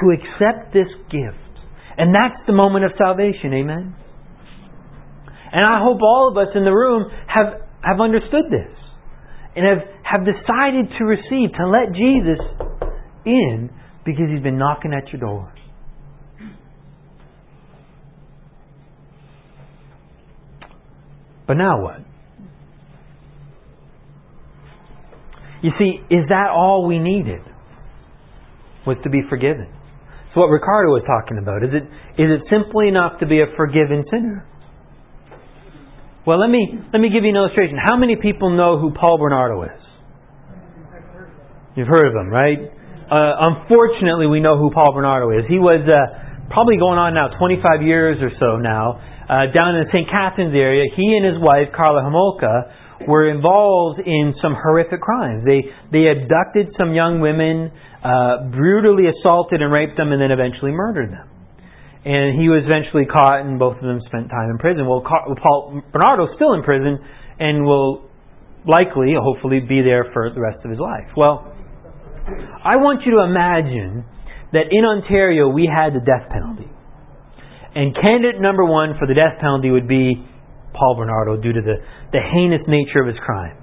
to 0.00 0.10
accept 0.10 0.72
this 0.72 0.88
gift, 1.10 1.54
and 1.96 2.14
that's 2.14 2.40
the 2.46 2.52
moment 2.52 2.84
of 2.84 2.92
salvation. 2.98 3.54
Amen. 3.54 3.94
And 5.52 5.64
I 5.64 5.80
hope 5.82 6.00
all 6.02 6.28
of 6.30 6.36
us 6.36 6.54
in 6.54 6.64
the 6.64 6.70
room 6.70 7.10
have 7.26 7.62
have 7.82 8.00
understood 8.00 8.44
this 8.50 8.76
and 9.56 9.66
have 9.66 9.88
have 10.02 10.20
decided 10.26 10.86
to 10.98 11.04
receive, 11.04 11.52
to 11.56 11.66
let 11.68 11.92
Jesus 11.94 12.40
in 13.26 13.70
because 14.04 14.24
He's 14.32 14.42
been 14.42 14.58
knocking 14.58 14.92
at 14.92 15.12
your 15.12 15.20
door. 15.20 15.52
But 21.46 21.54
now 21.54 21.82
what? 21.82 22.09
You 25.62 25.70
see, 25.78 26.00
is 26.08 26.24
that 26.28 26.48
all 26.50 26.86
we 26.86 26.98
needed? 26.98 27.40
Was 28.86 28.96
to 29.04 29.10
be 29.10 29.20
forgiven. 29.28 29.68
So 30.32 30.40
what 30.40 30.48
Ricardo 30.48 30.94
was 30.94 31.02
talking 31.04 31.36
about. 31.36 31.62
Is 31.62 31.70
it 31.74 31.84
is 32.16 32.28
it 32.32 32.42
simply 32.48 32.88
enough 32.88 33.20
to 33.20 33.26
be 33.26 33.40
a 33.42 33.48
forgiven 33.56 34.04
sinner? 34.10 34.46
Well, 36.26 36.40
let 36.40 36.48
me 36.48 36.80
let 36.92 37.00
me 37.00 37.10
give 37.10 37.24
you 37.24 37.30
an 37.30 37.36
illustration. 37.36 37.76
How 37.76 37.96
many 37.96 38.16
people 38.16 38.56
know 38.56 38.78
who 38.78 38.94
Paul 38.94 39.18
Bernardo 39.18 39.62
is? 39.64 39.80
You've 41.76 41.88
heard 41.88 42.08
of 42.08 42.14
him, 42.14 42.30
right? 42.30 42.58
Uh, 43.10 43.52
unfortunately, 43.58 44.26
we 44.26 44.40
know 44.40 44.56
who 44.56 44.70
Paul 44.70 44.94
Bernardo 44.94 45.30
is. 45.34 45.44
He 45.48 45.58
was 45.58 45.82
uh, 45.82 46.46
probably 46.50 46.78
going 46.78 46.98
on 46.98 47.14
now 47.14 47.30
25 47.38 47.82
years 47.82 48.18
or 48.22 48.30
so 48.38 48.58
now, 48.58 49.02
uh, 49.30 49.50
down 49.50 49.78
in 49.78 49.86
the 49.86 49.90
St. 49.90 50.06
Catharines 50.10 50.54
area, 50.54 50.86
he 50.94 51.14
and 51.14 51.26
his 51.26 51.38
wife, 51.38 51.70
Karla 51.74 52.02
Homolka, 52.02 52.70
were 53.06 53.30
involved 53.30 54.00
in 54.04 54.34
some 54.42 54.54
horrific 54.54 55.00
crimes. 55.00 55.44
They, 55.44 55.64
they 55.92 56.08
abducted 56.08 56.74
some 56.76 56.92
young 56.92 57.20
women, 57.20 57.72
uh, 58.04 58.50
brutally 58.50 59.08
assaulted 59.08 59.62
and 59.62 59.72
raped 59.72 59.96
them, 59.96 60.12
and 60.12 60.20
then 60.20 60.30
eventually 60.30 60.72
murdered 60.72 61.12
them. 61.12 61.28
And 62.04 62.40
he 62.40 62.48
was 62.48 62.64
eventually 62.64 63.04
caught, 63.04 63.44
and 63.44 63.58
both 63.58 63.76
of 63.76 63.82
them 63.84 64.00
spent 64.06 64.28
time 64.28 64.48
in 64.50 64.58
prison. 64.58 64.88
Well, 64.88 65.04
Paul 65.04 65.82
Bernardo's 65.92 66.32
still 66.36 66.54
in 66.54 66.62
prison 66.62 66.98
and 67.38 67.64
will 67.64 68.08
likely, 68.66 69.12
hopefully, 69.16 69.60
be 69.60 69.82
there 69.82 70.08
for 70.12 70.32
the 70.32 70.40
rest 70.40 70.64
of 70.64 70.70
his 70.70 70.80
life. 70.80 71.08
Well, 71.16 71.52
I 72.64 72.76
want 72.76 73.04
you 73.04 73.16
to 73.16 73.24
imagine 73.24 74.04
that 74.52 74.68
in 74.70 74.84
Ontario 74.84 75.48
we 75.48 75.68
had 75.68 75.92
the 75.92 76.04
death 76.04 76.28
penalty. 76.28 76.68
And 77.74 77.94
candidate 77.94 78.40
number 78.40 78.64
one 78.64 78.96
for 78.98 79.06
the 79.06 79.14
death 79.14 79.38
penalty 79.40 79.70
would 79.70 79.86
be 79.86 80.24
Paul 80.72 80.96
Bernardo 80.96 81.36
due 81.36 81.52
to 81.52 81.60
the, 81.60 81.76
the 82.12 82.20
heinous 82.20 82.62
nature 82.68 83.00
of 83.00 83.06
his 83.06 83.18
crime. 83.24 83.56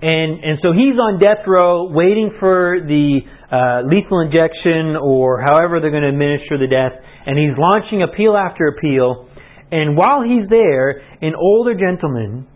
And, 0.00 0.44
and 0.44 0.58
so 0.62 0.70
he's 0.72 0.94
on 0.94 1.18
death 1.18 1.42
row 1.46 1.90
waiting 1.90 2.30
for 2.38 2.78
the 2.78 3.18
uh, 3.50 3.82
lethal 3.90 4.20
injection 4.20 4.94
or 4.94 5.42
however 5.42 5.80
they're 5.80 5.90
going 5.90 6.06
to 6.06 6.14
administer 6.14 6.58
the 6.58 6.70
death. 6.70 6.94
And 7.26 7.36
he's 7.36 7.58
launching 7.58 8.02
appeal 8.02 8.36
after 8.36 8.68
appeal. 8.68 9.26
And 9.70 9.96
while 9.96 10.22
he's 10.22 10.48
there, 10.48 11.02
an 11.20 11.34
older 11.34 11.74
gentleman 11.74 12.46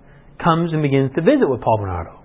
comes 0.42 0.72
and 0.72 0.82
begins 0.82 1.10
to 1.16 1.22
visit 1.22 1.50
with 1.50 1.60
Paul 1.60 1.78
Bernardo 1.78 2.22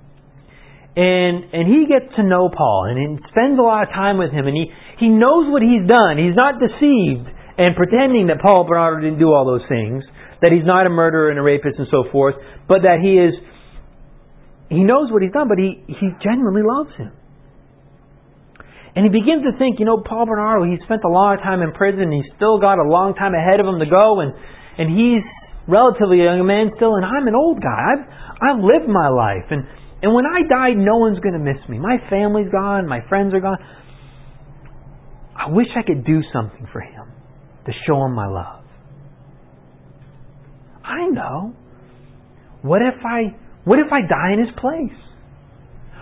and 0.98 1.54
and 1.54 1.70
he 1.70 1.86
gets 1.86 2.10
to 2.18 2.26
know 2.26 2.50
Paul 2.50 2.90
and 2.90 2.98
he 2.98 3.06
spends 3.30 3.62
a 3.62 3.62
lot 3.62 3.86
of 3.86 3.94
time 3.94 4.18
with 4.18 4.34
him 4.34 4.50
and 4.50 4.58
he 4.58 4.66
he 4.98 5.10
knows 5.14 5.46
what 5.54 5.62
he's 5.62 5.86
done. 5.86 6.18
He's 6.18 6.34
not 6.34 6.58
deceived 6.58 7.30
and 7.58 7.78
pretending 7.78 8.28
that 8.34 8.42
Paul 8.42 8.66
Bernardo 8.66 9.06
didn't 9.06 9.22
do 9.22 9.30
all 9.30 9.46
those 9.46 9.66
things, 9.70 10.04
that 10.42 10.52
he's 10.52 10.66
not 10.66 10.86
a 10.86 10.90
murderer 10.90 11.30
and 11.30 11.40
a 11.40 11.44
rapist 11.44 11.78
and 11.78 11.88
so 11.90 12.06
forth, 12.12 12.36
but 12.68 12.84
that 12.84 13.00
he 13.02 13.18
is 13.18 13.34
he 14.70 14.84
knows 14.84 15.12
what 15.12 15.24
he's 15.24 15.32
done, 15.32 15.48
but 15.48 15.58
he 15.58 15.82
he 15.88 16.08
genuinely 16.22 16.64
loves 16.64 16.92
him. 16.98 17.12
And 18.98 19.06
he 19.06 19.14
begins 19.14 19.46
to 19.46 19.54
think, 19.62 19.78
you 19.78 19.86
know, 19.86 20.02
Paul 20.02 20.26
Bernardo, 20.26 20.66
he 20.66 20.76
spent 20.84 21.06
a 21.06 21.12
long 21.12 21.38
time 21.38 21.62
in 21.62 21.72
prison, 21.72 22.10
he's 22.12 22.26
still 22.36 22.58
got 22.58 22.82
a 22.82 22.88
long 22.88 23.14
time 23.14 23.38
ahead 23.38 23.62
of 23.62 23.70
him 23.70 23.80
to 23.80 23.86
go 23.86 24.22
and 24.22 24.34
and 24.78 24.90
he's 24.90 25.24
relatively 25.68 26.22
a 26.22 26.34
young 26.34 26.46
man 26.46 26.72
still 26.76 26.96
and 26.96 27.06
I'm 27.06 27.28
an 27.28 27.36
old 27.36 27.62
guy. 27.62 27.78
I've 27.78 28.06
I've 28.42 28.60
lived 28.62 28.90
my 28.90 29.10
life 29.10 29.50
and 29.50 29.66
and 30.02 30.14
when 30.14 30.26
I 30.26 30.46
die, 30.46 30.74
no 30.78 30.98
one's 30.98 31.20
going 31.20 31.34
to 31.34 31.42
miss 31.42 31.58
me. 31.68 31.80
My 31.80 31.98
family's 32.10 32.52
gone, 32.52 32.88
my 32.88 33.02
friends 33.10 33.34
are 33.34 33.42
gone. 33.42 33.58
I 35.36 35.50
wish 35.50 35.68
I 35.76 35.82
could 35.82 36.06
do 36.06 36.22
something 36.34 36.68
for 36.72 36.82
him 36.82 37.06
to 37.66 37.72
show 37.86 38.04
him 38.06 38.14
my 38.14 38.28
love. 38.28 38.57
I 40.88 41.08
know. 41.12 41.54
What 42.62 42.82
if 42.82 43.04
I 43.06 43.36
what 43.66 43.80
if 43.80 43.92
I 43.92 44.02
die 44.08 44.34
in 44.34 44.40
his 44.40 44.56
place? 44.56 44.98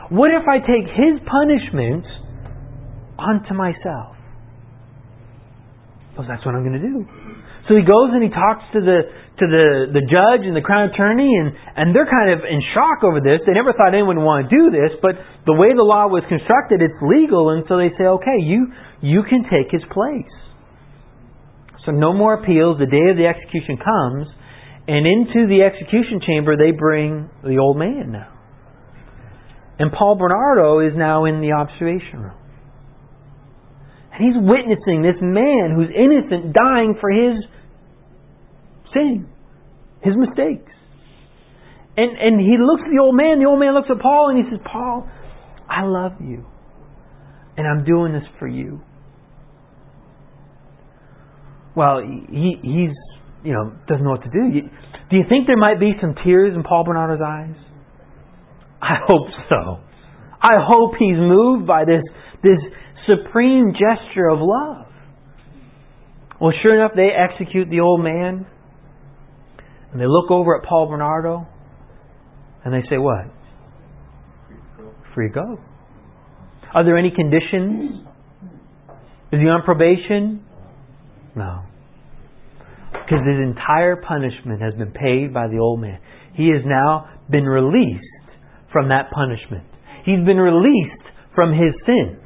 What 0.10 0.30
if 0.30 0.46
I 0.48 0.60
take 0.62 0.86
his 0.86 1.18
punishment 1.26 2.06
onto 3.18 3.56
myself? 3.58 4.14
Well, 6.14 6.28
that's 6.30 6.46
what 6.46 6.54
I'm 6.54 6.62
going 6.62 6.80
to 6.80 6.86
do. 6.86 7.04
So 7.68 7.74
he 7.74 7.82
goes 7.82 8.14
and 8.14 8.22
he 8.22 8.30
talks 8.30 8.64
to 8.78 8.80
the 8.80 9.10
to 9.36 9.46
the, 9.52 9.92
the 9.92 10.06
judge 10.08 10.48
and 10.48 10.56
the 10.56 10.64
crown 10.64 10.88
attorney, 10.88 11.28
and, 11.28 11.52
and 11.76 11.92
they're 11.92 12.08
kind 12.08 12.32
of 12.32 12.48
in 12.48 12.64
shock 12.72 13.04
over 13.04 13.20
this. 13.20 13.44
They 13.44 13.52
never 13.52 13.76
thought 13.76 13.92
anyone 13.92 14.16
would 14.16 14.24
want 14.24 14.48
to 14.48 14.52
do 14.52 14.72
this, 14.72 14.96
but 15.04 15.20
the 15.44 15.52
way 15.52 15.76
the 15.76 15.84
law 15.84 16.08
was 16.08 16.24
constructed, 16.32 16.80
it's 16.80 16.96
legal, 17.04 17.52
and 17.52 17.68
so 17.68 17.76
they 17.76 17.92
say, 18.00 18.08
okay, 18.16 18.40
you, 18.40 18.72
you 19.04 19.28
can 19.28 19.44
take 19.52 19.68
his 19.76 19.84
place. 19.92 20.32
So 21.84 21.92
no 21.92 22.16
more 22.16 22.40
appeals. 22.40 22.80
The 22.80 22.88
day 22.88 23.12
of 23.12 23.20
the 23.20 23.28
execution 23.28 23.76
comes, 23.76 24.32
and 24.88 25.08
into 25.08 25.48
the 25.48 25.64
execution 25.64 26.22
chamber 26.26 26.56
they 26.58 26.72
bring 26.72 27.30
the 27.44 27.58
old 27.58 27.78
man 27.78 28.12
now. 28.12 28.32
And 29.78 29.92
Paul 29.92 30.16
Bernardo 30.16 30.80
is 30.80 30.94
now 30.96 31.26
in 31.26 31.42
the 31.42 31.52
observation 31.52 32.20
room. 32.20 32.38
And 34.14 34.24
he's 34.24 34.42
witnessing 34.42 35.02
this 35.02 35.20
man 35.22 35.76
who's 35.76 35.90
innocent 35.92 36.54
dying 36.54 36.96
for 37.02 37.12
his 37.12 37.44
sin, 38.94 39.28
his 40.02 40.14
mistakes. 40.16 40.72
And, 41.98 42.18
and 42.18 42.40
he 42.40 42.56
looks 42.60 42.84
at 42.86 42.92
the 42.92 43.02
old 43.02 43.16
man, 43.16 43.40
the 43.40 43.46
old 43.46 43.60
man 43.60 43.74
looks 43.74 43.90
at 43.90 44.00
Paul, 44.02 44.30
and 44.30 44.44
he 44.44 44.50
says, 44.50 44.60
Paul, 44.70 45.10
I 45.70 45.84
love 45.84 46.14
you. 46.22 46.46
And 47.58 47.68
I'm 47.68 47.86
doing 47.86 48.14
this 48.14 48.24
for 48.38 48.48
you. 48.48 48.82
Well, 51.76 52.00
he, 52.00 52.56
he's, 52.62 52.96
you 53.46 53.54
know, 53.54 53.72
doesn't 53.88 54.04
know 54.04 54.12
what 54.12 54.24
to 54.24 54.30
do. 54.30 54.68
Do 55.10 55.16
you 55.16 55.24
think 55.30 55.46
there 55.48 55.58
might 55.58 55.80
be 55.80 55.94
some 56.02 56.16
tears 56.26 56.54
in 56.56 56.64
Paul 56.64 56.84
Bernardo's 56.84 57.22
eyes? 57.24 57.56
I 58.82 58.96
hope 59.08 59.28
so. 59.50 59.80
I 60.42 60.58
hope 60.60 60.94
he's 60.98 61.18
moved 61.18 61.66
by 61.66 61.86
this, 61.86 62.02
this 62.44 62.60
supreme 63.08 63.74
gesture 63.74 64.28
of 64.30 64.40
love. 64.42 64.88
Well, 66.42 66.52
sure 66.62 66.76
enough, 66.76 66.92
they 66.96 67.10
execute 67.10 67.70
the 67.70 67.80
old 67.80 68.04
man. 68.04 68.46
And 69.92 70.02
they 70.02 70.08
look 70.08 70.30
over 70.30 70.58
at 70.58 70.68
Paul 70.68 70.90
Bernardo 70.90 71.48
and 72.66 72.74
they 72.74 72.86
say, 72.90 72.98
What? 72.98 73.28
Free 75.14 75.30
go. 75.30 75.58
Are 76.74 76.84
there 76.84 76.98
any 76.98 77.12
conditions? 77.12 78.06
Is 79.32 79.40
he 79.40 79.48
on 79.48 79.64
probation? 79.64 80.44
No. 81.36 81.64
Because 83.06 83.22
his 83.22 83.38
entire 83.38 83.96
punishment 83.96 84.62
has 84.62 84.74
been 84.74 84.92
paid 84.92 85.34
by 85.34 85.48
the 85.48 85.60
old 85.60 85.80
man. 85.80 86.00
He 86.34 86.50
has 86.50 86.66
now 86.66 87.08
been 87.30 87.46
released 87.46 88.04
from 88.74 88.90
that 88.90 89.12
punishment. 89.12 89.64
He's 90.06 90.26
been 90.26 90.38
released 90.38 91.06
from 91.34 91.54
his 91.54 91.74
sin. 91.86 92.18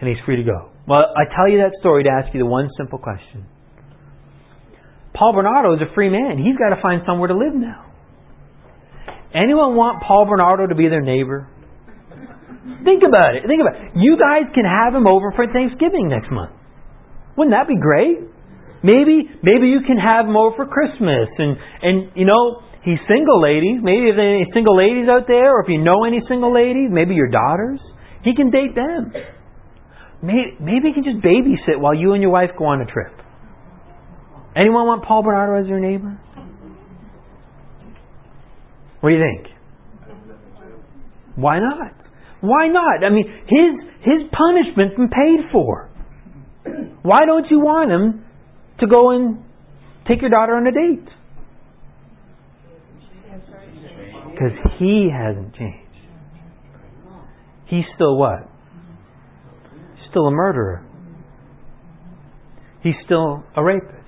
And 0.00 0.08
he's 0.08 0.18
free 0.26 0.36
to 0.36 0.44
go. 0.44 0.70
Well, 0.86 1.00
I 1.16 1.24
tell 1.34 1.48
you 1.48 1.58
that 1.64 1.72
story 1.80 2.04
to 2.04 2.10
ask 2.10 2.34
you 2.34 2.40
the 2.40 2.46
one 2.46 2.68
simple 2.76 2.98
question 2.98 3.46
Paul 5.14 5.32
Bernardo 5.32 5.74
is 5.74 5.80
a 5.80 5.94
free 5.94 6.10
man. 6.10 6.36
He's 6.38 6.58
got 6.58 6.74
to 6.74 6.82
find 6.82 7.02
somewhere 7.06 7.28
to 7.28 7.36
live 7.36 7.54
now. 7.54 7.86
Anyone 9.32 9.76
want 9.76 10.02
Paul 10.02 10.26
Bernardo 10.26 10.66
to 10.66 10.74
be 10.74 10.88
their 10.88 11.00
neighbor? 11.00 11.48
Think 12.84 13.02
about 13.06 13.34
it. 13.34 13.42
Think 13.46 13.60
about 13.60 13.74
it. 13.80 13.92
You 13.96 14.18
guys 14.18 14.50
can 14.54 14.64
have 14.64 14.94
him 14.94 15.06
over 15.06 15.32
for 15.32 15.46
Thanksgiving 15.46 16.08
next 16.08 16.30
month. 16.30 16.52
Wouldn't 17.36 17.54
that 17.54 17.68
be 17.68 17.78
great? 17.78 18.33
Maybe 18.84 19.24
maybe 19.40 19.72
you 19.72 19.80
can 19.80 19.96
have 19.96 20.26
more 20.26 20.52
for 20.54 20.68
Christmas 20.68 21.32
and 21.38 21.56
and 21.80 22.12
you 22.14 22.26
know 22.28 22.60
he's 22.84 23.00
single 23.08 23.40
ladies. 23.40 23.80
Maybe 23.80 24.12
if 24.12 24.18
any 24.20 24.44
single 24.52 24.76
ladies 24.76 25.08
out 25.08 25.24
there, 25.26 25.56
or 25.56 25.64
if 25.64 25.72
you 25.72 25.80
know 25.80 26.04
any 26.04 26.20
single 26.28 26.52
ladies, 26.52 26.92
maybe 26.92 27.14
your 27.14 27.30
daughters, 27.30 27.80
he 28.22 28.36
can 28.36 28.50
date 28.50 28.76
them. 28.76 29.10
Maybe, 30.22 30.56
maybe 30.60 30.92
he 30.92 31.00
can 31.00 31.04
just 31.04 31.24
babysit 31.24 31.80
while 31.80 31.94
you 31.94 32.12
and 32.12 32.20
your 32.20 32.30
wife 32.30 32.50
go 32.58 32.66
on 32.66 32.82
a 32.82 32.84
trip. 32.84 33.12
Anyone 34.54 34.86
want 34.86 35.04
Paul 35.04 35.22
Bernardo 35.22 35.64
as 35.64 35.66
your 35.66 35.80
neighbor? 35.80 36.20
What 39.00 39.10
do 39.10 39.16
you 39.16 39.22
think? 39.24 39.48
Why 41.36 41.58
not? 41.58 41.92
Why 42.42 42.68
not? 42.68 43.02
I 43.02 43.08
mean, 43.08 43.24
his 43.48 43.72
his 44.04 44.28
punishment's 44.28 44.94
been 44.94 45.08
paid 45.08 45.48
for. 45.50 45.88
Why 47.02 47.24
don't 47.24 47.46
you 47.50 47.60
want 47.60 47.90
him 47.90 48.24
to 48.80 48.86
go 48.86 49.10
and 49.10 49.42
take 50.08 50.20
your 50.20 50.30
daughter 50.30 50.54
on 50.54 50.66
a 50.66 50.72
date? 50.72 51.08
Because 54.30 54.52
he 54.78 55.08
hasn't 55.12 55.54
changed. 55.54 55.80
He's 57.66 57.84
still 57.94 58.16
what? 58.16 58.48
He's 59.96 60.10
still 60.10 60.26
a 60.26 60.30
murderer. 60.30 60.86
He's 62.82 62.94
still 63.04 63.44
a 63.56 63.62
rapist 63.62 64.04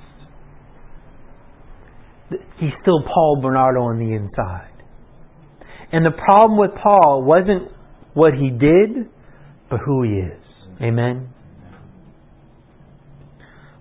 he's 2.58 2.72
still 2.82 3.02
Paul 3.02 3.40
Bernardo 3.42 3.80
on 3.80 3.98
the 3.98 4.14
inside. 4.14 4.72
And 5.92 6.04
the 6.04 6.10
problem 6.10 6.58
with 6.58 6.70
Paul 6.82 7.22
wasn't 7.22 7.70
what 8.14 8.34
he 8.34 8.50
did, 8.50 9.08
but 9.70 9.80
who 9.84 10.02
he 10.02 10.10
is. 10.10 10.42
Amen? 10.82 11.32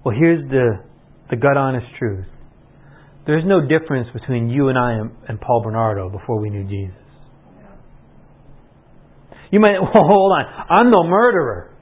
Well, 0.05 0.15
here's 0.15 0.47
the, 0.49 0.83
the 1.31 1.35
gut 1.35 1.57
honest 1.57 1.87
truth. 1.97 2.27
There's 3.25 3.43
no 3.43 3.61
difference 3.61 4.07
between 4.13 4.49
you 4.49 4.69
and 4.69 4.77
I 4.77 4.91
and, 4.93 5.11
and 5.27 5.41
Paul 5.41 5.63
Bernardo 5.63 6.11
before 6.11 6.39
we 6.39 6.51
knew 6.51 6.63
Jesus. 6.63 7.01
You 9.51 9.59
might, 9.59 9.79
well, 9.81 9.91
hold 9.93 10.31
on. 10.31 10.45
I'm 10.69 10.91
no 10.91 11.03
murderer. 11.03 11.75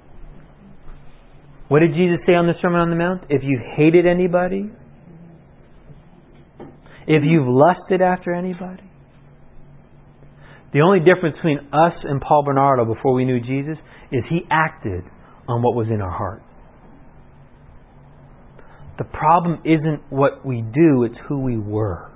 What 1.67 1.79
did 1.79 1.93
Jesus 1.95 2.19
say 2.25 2.33
on 2.33 2.47
the 2.47 2.53
Sermon 2.61 2.79
on 2.79 2.89
the 2.89 2.95
Mount? 2.95 3.23
If 3.29 3.41
you've 3.43 3.61
hated 3.75 4.05
anybody, 4.05 4.71
if 7.07 7.23
you've 7.25 7.47
lusted 7.47 8.01
after 8.01 8.33
anybody. 8.33 8.83
The 10.71 10.79
only 10.79 10.99
difference 10.99 11.35
between 11.35 11.59
us 11.73 11.93
and 12.03 12.21
Paul 12.21 12.43
Bernardo 12.45 12.85
before 12.85 13.13
we 13.13 13.25
knew 13.25 13.39
Jesus 13.39 13.77
is 14.11 14.23
he 14.29 14.41
acted 14.49 15.03
on 15.47 15.61
what 15.61 15.75
was 15.75 15.87
in 15.93 16.01
our 16.01 16.09
heart. 16.09 16.41
The 18.97 19.05
problem 19.05 19.61
isn't 19.65 20.11
what 20.11 20.45
we 20.45 20.61
do, 20.61 21.03
it's 21.03 21.17
who 21.27 21.39
we 21.39 21.57
were. 21.57 22.11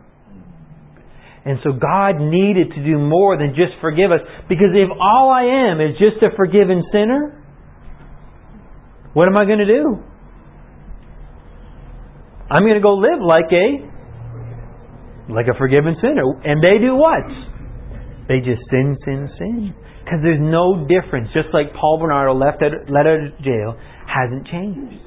And 1.45 1.59
so 1.63 1.71
God 1.71 2.19
needed 2.19 2.71
to 2.75 2.83
do 2.83 2.99
more 2.99 3.37
than 3.37 3.55
just 3.55 3.79
forgive 3.79 4.11
us. 4.11 4.19
Because 4.49 4.75
if 4.75 4.89
all 4.99 5.31
I 5.31 5.71
am 5.71 5.79
is 5.79 5.97
just 5.97 6.21
a 6.21 6.35
forgiven 6.35 6.83
sinner, 6.91 7.41
what 9.13 9.29
am 9.29 9.37
I 9.37 9.45
going 9.45 9.59
to 9.59 9.65
do? 9.65 10.03
I'm 12.51 12.63
going 12.63 12.75
to 12.75 12.81
go 12.81 12.95
live 12.95 13.21
like 13.23 13.51
a 13.51 13.97
like 15.31 15.47
a 15.47 15.57
forgiven 15.57 15.95
sinner. 16.01 16.23
And 16.43 16.63
they 16.63 16.79
do 16.83 16.95
what? 16.95 17.23
They 18.27 18.39
just 18.39 18.61
sin, 18.69 18.95
sin, 19.03 19.29
sin. 19.37 19.73
Because 20.03 20.19
there's 20.23 20.39
no 20.39 20.87
difference. 20.87 21.29
Just 21.33 21.47
like 21.53 21.73
Paul 21.73 21.99
Bernardo 21.99 22.33
left 22.33 22.61
out, 22.61 22.71
let 22.87 23.07
out 23.07 23.23
of 23.23 23.39
jail 23.39 23.75
hasn't 24.07 24.47
changed. 24.47 25.06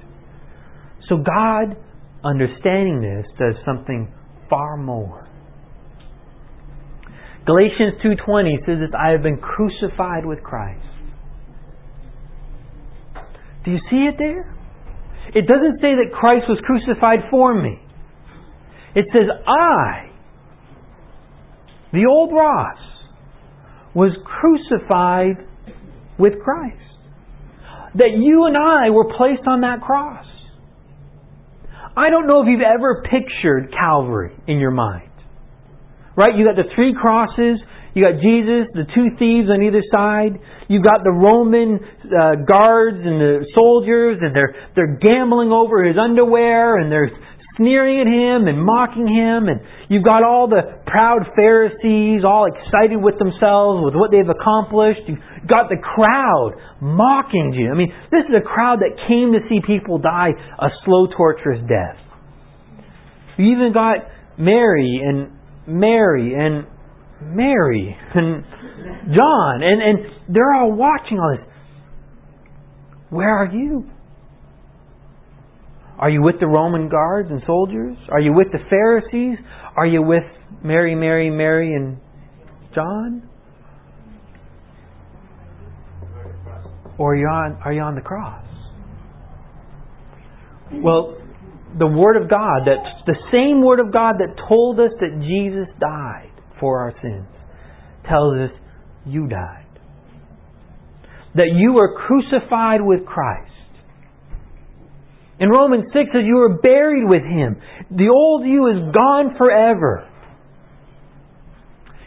So 1.11 1.17
God, 1.17 1.77
understanding 2.25 3.03
this, 3.03 3.27
does 3.37 3.57
something 3.67 4.15
far 4.49 4.77
more. 4.77 5.27
Galatians 7.47 8.01
2:20 8.01 8.65
says 8.65 8.79
that 8.79 8.95
I 8.97 9.11
have 9.11 9.23
been 9.23 9.39
crucified 9.39 10.25
with 10.25 10.41
Christ. 10.45 10.87
Do 13.65 13.73
you 13.73 13.81
see 13.91 14.07
it 14.07 14.15
there? 14.19 14.55
It 15.35 15.49
doesn't 15.49 15.81
say 15.81 15.97
that 15.97 16.13
Christ 16.13 16.49
was 16.49 16.61
crucified 16.65 17.25
for 17.29 17.55
me. 17.55 17.81
It 18.95 19.07
says 19.13 19.29
I, 19.47 20.11
the 21.93 22.07
old 22.07 22.33
Ross, 22.33 22.79
was 23.95 24.17
crucified 24.25 25.45
with 26.19 26.41
Christ. 26.41 26.77
That 27.97 28.13
you 28.13 28.45
and 28.45 28.57
I 28.57 28.91
were 28.91 29.07
placed 29.17 29.47
on 29.49 29.63
that 29.63 29.81
cross. 29.81 30.30
I 31.97 32.11
don't 32.11 32.27
know 32.27 32.43
if 32.43 32.49
you've 32.49 32.61
ever 32.61 33.03
pictured 33.03 33.73
Calvary 33.73 34.35
in 34.47 34.59
your 34.59 34.71
mind. 34.71 35.11
Right? 36.17 36.37
You 36.37 36.45
got 36.45 36.57
the 36.57 36.69
three 36.75 36.95
crosses. 36.95 37.59
You 37.95 38.07
got 38.07 38.23
Jesus, 38.23 38.71
the 38.75 38.87
two 38.95 39.11
thieves 39.19 39.51
on 39.51 39.63
either 39.63 39.83
side. 39.91 40.39
You've 40.69 40.85
got 40.85 41.03
the 41.03 41.11
Roman 41.11 41.81
uh, 42.07 42.47
guards 42.47 42.99
and 43.03 43.21
the 43.21 43.47
soldiers, 43.55 44.19
and 44.23 44.35
they're 44.35 44.55
they're 44.77 44.97
gambling 45.03 45.51
over 45.51 45.83
his 45.83 45.97
underwear, 45.99 46.79
and 46.79 46.91
they're 46.91 47.11
sneering 47.61 48.01
at 48.01 48.09
him 48.09 48.49
and 48.49 48.57
mocking 48.57 49.05
him, 49.05 49.53
and 49.53 49.61
you've 49.93 50.05
got 50.05 50.25
all 50.25 50.49
the 50.49 50.81
proud 50.89 51.29
Pharisees 51.37 52.25
all 52.25 52.49
excited 52.49 52.97
with 52.97 53.21
themselves 53.21 53.85
with 53.85 53.93
what 53.93 54.11
they've 54.11 54.25
accomplished. 54.25 55.05
You've 55.05 55.21
got 55.45 55.69
the 55.69 55.77
crowd 55.77 56.57
mocking 56.81 57.53
you. 57.53 57.71
I 57.71 57.77
mean, 57.77 57.93
this 58.11 58.25
is 58.25 58.35
a 58.35 58.41
crowd 58.41 58.81
that 58.81 58.97
came 59.07 59.37
to 59.37 59.45
see 59.53 59.61
people 59.61 59.99
die 59.99 60.33
a 60.33 60.69
slow, 60.85 61.07
torturous 61.13 61.61
death. 61.69 62.01
You 63.37 63.53
even 63.53 63.73
got 63.75 64.09
Mary 64.39 65.01
and 65.05 65.37
Mary 65.69 66.33
and 66.33 66.65
Mary 67.23 67.95
and 68.15 68.45
John, 69.15 69.63
and, 69.63 69.83
and 69.83 70.35
they're 70.35 70.55
all 70.55 70.73
watching 70.73 71.19
all 71.19 71.37
this. 71.37 71.47
Where 73.11 73.29
are 73.29 73.51
you? 73.53 73.85
Are 76.01 76.09
you 76.09 76.23
with 76.23 76.37
the 76.41 76.47
Roman 76.47 76.89
guards 76.89 77.29
and 77.31 77.43
soldiers? 77.47 77.95
Are 78.09 78.21
you 78.21 78.33
with 78.33 78.47
the 78.53 78.59
Pharisees? 78.71 79.37
Are 79.77 79.87
you 79.87 80.01
with 80.01 80.25
Mary, 80.65 80.95
Mary, 80.95 81.29
Mary, 81.29 81.75
and 81.75 81.99
John? 82.75 83.29
Or 86.97 87.13
are 87.13 87.17
you 87.17 87.27
on, 87.27 87.59
are 87.63 87.73
you 87.75 87.83
on 87.83 87.97
the 87.97 88.01
cross? 88.01 88.47
Well, 90.73 91.19
the 91.79 91.87
Word 91.87 92.23
of 92.23 92.31
God, 92.31 92.63
that's 92.65 93.07
the 93.07 93.17
same 93.31 93.63
Word 93.63 93.81
of 93.81 93.93
God 93.93 94.15
that 94.21 94.43
told 94.49 94.81
us 94.81 94.93
that 95.01 95.21
Jesus 95.21 95.69
died 95.79 96.33
for 96.59 96.81
our 96.81 96.95
sins, 97.03 97.29
tells 98.09 98.39
us 98.39 98.51
you 99.05 99.29
died. 99.29 99.67
That 101.35 101.53
you 101.55 101.75
were 101.75 101.95
crucified 102.07 102.81
with 102.83 103.05
Christ. 103.05 103.50
In 105.41 105.49
Romans 105.49 105.85
6 105.93 106.11
says 106.13 106.23
you 106.27 106.37
were 106.37 106.59
buried 106.59 107.09
with 107.09 107.23
Him. 107.23 107.57
The 107.91 108.09
old 108.09 108.47
you 108.47 108.67
is 108.69 108.95
gone 108.95 109.35
forever. 109.39 110.07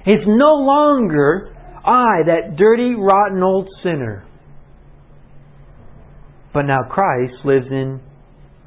It's 0.06 0.24
no 0.28 0.56
longer 0.56 1.50
I, 1.84 2.22
that 2.28 2.56
dirty, 2.58 2.94
rotten 2.96 3.42
old 3.42 3.68
sinner. 3.84 4.26
But 6.54 6.64
now 6.64 6.82
Christ 6.90 7.34
lives 7.44 7.66
in 7.72 8.00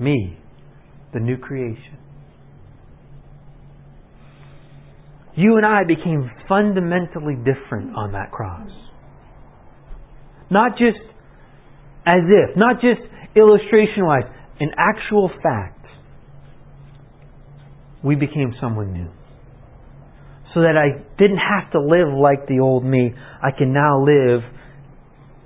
me, 0.01 0.37
the 1.15 1.21
new 1.21 1.39
creation. 1.39 1.99
You 5.37 5.59
and 5.59 5.67
I 5.67 5.83
became 5.87 6.31
fundamentally 6.49 7.37
different 7.37 7.95
on 7.95 8.13
that 8.13 8.33
cross. 8.33 8.71
Not 10.51 10.73
just 10.73 10.99
as 12.07 12.23
if, 12.27 12.57
not 12.57 12.77
just 12.81 13.01
illustration 13.37 14.07
wise, 14.07 14.25
in 14.61 14.71
actual 14.77 15.31
fact, 15.43 15.87
we 18.03 18.15
became 18.15 18.55
someone 18.61 18.93
new. 18.93 19.11
So 20.55 20.61
that 20.61 20.77
I 20.77 21.03
didn't 21.19 21.39
have 21.39 21.73
to 21.73 21.81
live 21.81 22.09
like 22.17 22.49
the 22.49 22.61
old 22.61 22.85
me. 22.85 23.13
I 23.43 23.51
can 23.57 23.75
now 23.75 24.03
live 24.03 24.41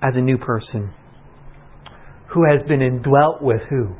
as 0.03 0.15
a 0.15 0.21
new 0.21 0.39
person 0.39 0.93
who 2.33 2.45
has 2.45 2.67
been 2.69 2.81
indwelt 2.81 3.43
with 3.43 3.61
who? 3.69 3.95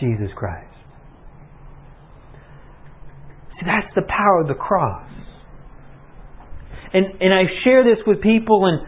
Jesus 0.00 0.30
Christ. 0.34 0.72
See, 3.60 3.66
that's 3.66 3.92
the 3.94 4.02
power 4.08 4.40
of 4.40 4.48
the 4.48 4.54
cross. 4.54 5.10
And 6.94 7.20
and 7.20 7.34
I 7.34 7.44
share 7.64 7.84
this 7.84 7.98
with 8.06 8.22
people, 8.22 8.66
and 8.66 8.86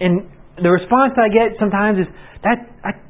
and 0.00 0.30
the 0.62 0.70
response 0.70 1.12
I 1.16 1.28
get 1.28 1.58
sometimes 1.60 1.98
is 1.98 2.06
that 2.42 2.56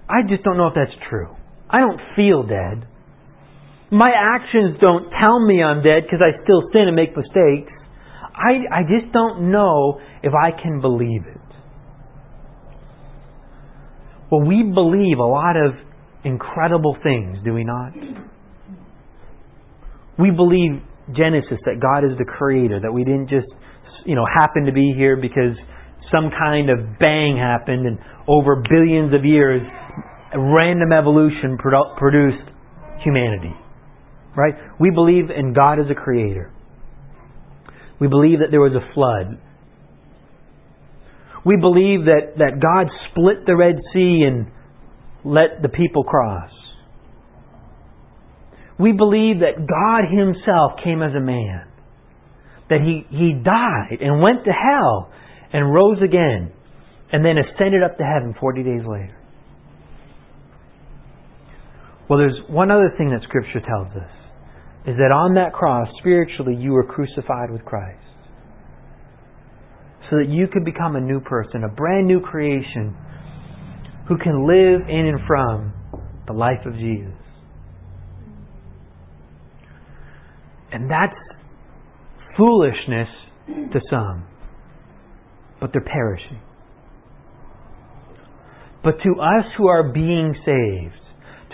I 0.09 0.23
just 0.29 0.43
don't 0.45 0.57
know 0.57 0.69
if 0.69 0.75
that's 0.75 0.97
true. 1.11 1.35
I 1.69 1.81
don't 1.81 2.01
feel 2.15 2.43
dead. 2.43 2.87
My 3.91 4.11
actions 4.11 4.79
don't 4.81 5.11
tell 5.21 5.45
me 5.45 5.63
I'm 5.63 5.83
dead 5.83 6.05
because 6.05 6.21
I 6.23 6.43
still 6.43 6.63
sin 6.73 6.89
and 6.89 6.97
make 6.97 7.17
mistakes. 7.17 7.73
I 8.35 8.81
I 8.81 8.83
just 8.83 9.13
don't 9.13 9.51
know 9.51 10.01
if 10.23 10.33
I 10.35 10.51
can 10.51 10.81
believe 10.81 11.23
it. 11.27 11.41
Well, 14.31 14.43
we 14.43 14.63
believe 14.63 15.19
a 15.19 15.27
lot 15.27 15.57
of 15.57 15.73
incredible 16.25 16.97
things, 17.03 17.39
do 17.45 17.55
we 17.55 17.65
not? 17.65 17.93
We 20.19 20.31
believe 20.31 20.83
Genesis 21.17 21.59
that 21.65 21.79
God 21.81 22.05
is 22.05 22.19
the 22.19 22.25
creator, 22.25 22.81
that 22.81 22.93
we 22.93 23.05
didn't 23.05 23.29
just, 23.29 23.47
you 24.05 24.17
know, 24.17 24.27
happen 24.27 24.65
to 24.65 24.73
be 24.73 24.93
here 24.97 25.17
because 25.17 25.55
some 26.11 26.31
kind 26.31 26.71
of 26.71 26.99
bang 26.99 27.37
happened 27.37 27.87
and 27.87 27.99
over 28.29 28.63
billions 28.69 29.15
of 29.15 29.25
years 29.25 29.63
random 30.35 30.93
evolution 30.93 31.59
produced 31.59 32.51
humanity. 33.03 33.55
Right? 34.37 34.55
We 34.79 34.91
believe 34.91 35.31
in 35.31 35.55
God 35.55 35.79
as 35.79 35.87
a 35.91 35.95
creator. 35.95 36.53
We 38.01 38.09
believe 38.09 38.41
that 38.41 38.49
there 38.51 38.61
was 38.61 38.73
a 38.73 38.93
flood. 38.93 39.41
We 41.45 41.57
believe 41.57 42.05
that, 42.07 42.37
that 42.39 42.61
God 42.61 42.89
split 43.11 43.47
the 43.47 43.57
Red 43.57 43.77
Sea 43.95 44.25
and 44.27 44.51
let 45.25 45.63
the 45.63 45.69
people 45.69 46.05
cross. 46.05 46.51
We 48.79 48.93
believe 48.93 49.41
that 49.41 49.57
God 49.57 50.11
Himself 50.11 50.73
came 50.85 51.03
as 51.03 51.15
a 51.17 51.21
man. 51.21 51.69
That 52.69 52.81
He, 52.81 53.07
he 53.09 53.33
died 53.33 54.03
and 54.03 54.21
went 54.21 54.45
to 54.45 54.51
hell 54.51 55.11
and 55.53 55.73
rose 55.73 55.99
again 56.05 56.53
and 57.13 57.25
then 57.25 57.37
ascended 57.39 57.83
up 57.83 57.97
to 57.99 58.05
heaven 58.05 58.35
40 58.39 58.63
days 58.63 58.83
later. 58.87 59.17
Well, 62.09 62.19
there's 62.19 62.39
one 62.49 62.71
other 62.71 62.93
thing 62.97 63.11
that 63.11 63.23
Scripture 63.23 63.61
tells 63.61 63.89
us 63.97 64.11
is 64.87 64.95
that 64.99 65.11
on 65.11 65.35
that 65.35 65.53
cross, 65.53 65.89
spiritually, 65.99 66.55
you 66.57 66.73
were 66.73 66.85
crucified 66.85 67.51
with 67.51 67.65
Christ. 67.65 67.99
So 70.09 70.19
that 70.19 70.29
you 70.29 70.47
could 70.47 70.65
become 70.65 70.95
a 70.95 71.01
new 71.01 71.19
person, 71.21 71.65
a 71.65 71.69
brand 71.69 72.07
new 72.07 72.21
creation 72.21 72.97
who 74.09 74.17
can 74.19 74.47
live 74.47 74.89
in 74.89 75.07
and 75.07 75.19
from 75.27 75.73
the 76.29 76.33
life 76.33 76.65
of 76.65 76.75
Jesus. 76.75 77.15
And 80.71 80.89
that's 80.89 81.17
foolishness 82.37 83.09
to 83.49 83.81
some, 83.91 84.27
but 85.61 85.71
they're 85.73 85.83
perishing. 85.83 86.41
But 88.87 89.03
to 89.03 89.21
us 89.21 89.45
who 89.59 89.67
are 89.67 89.93
being 89.93 90.33
saved, 90.45 91.03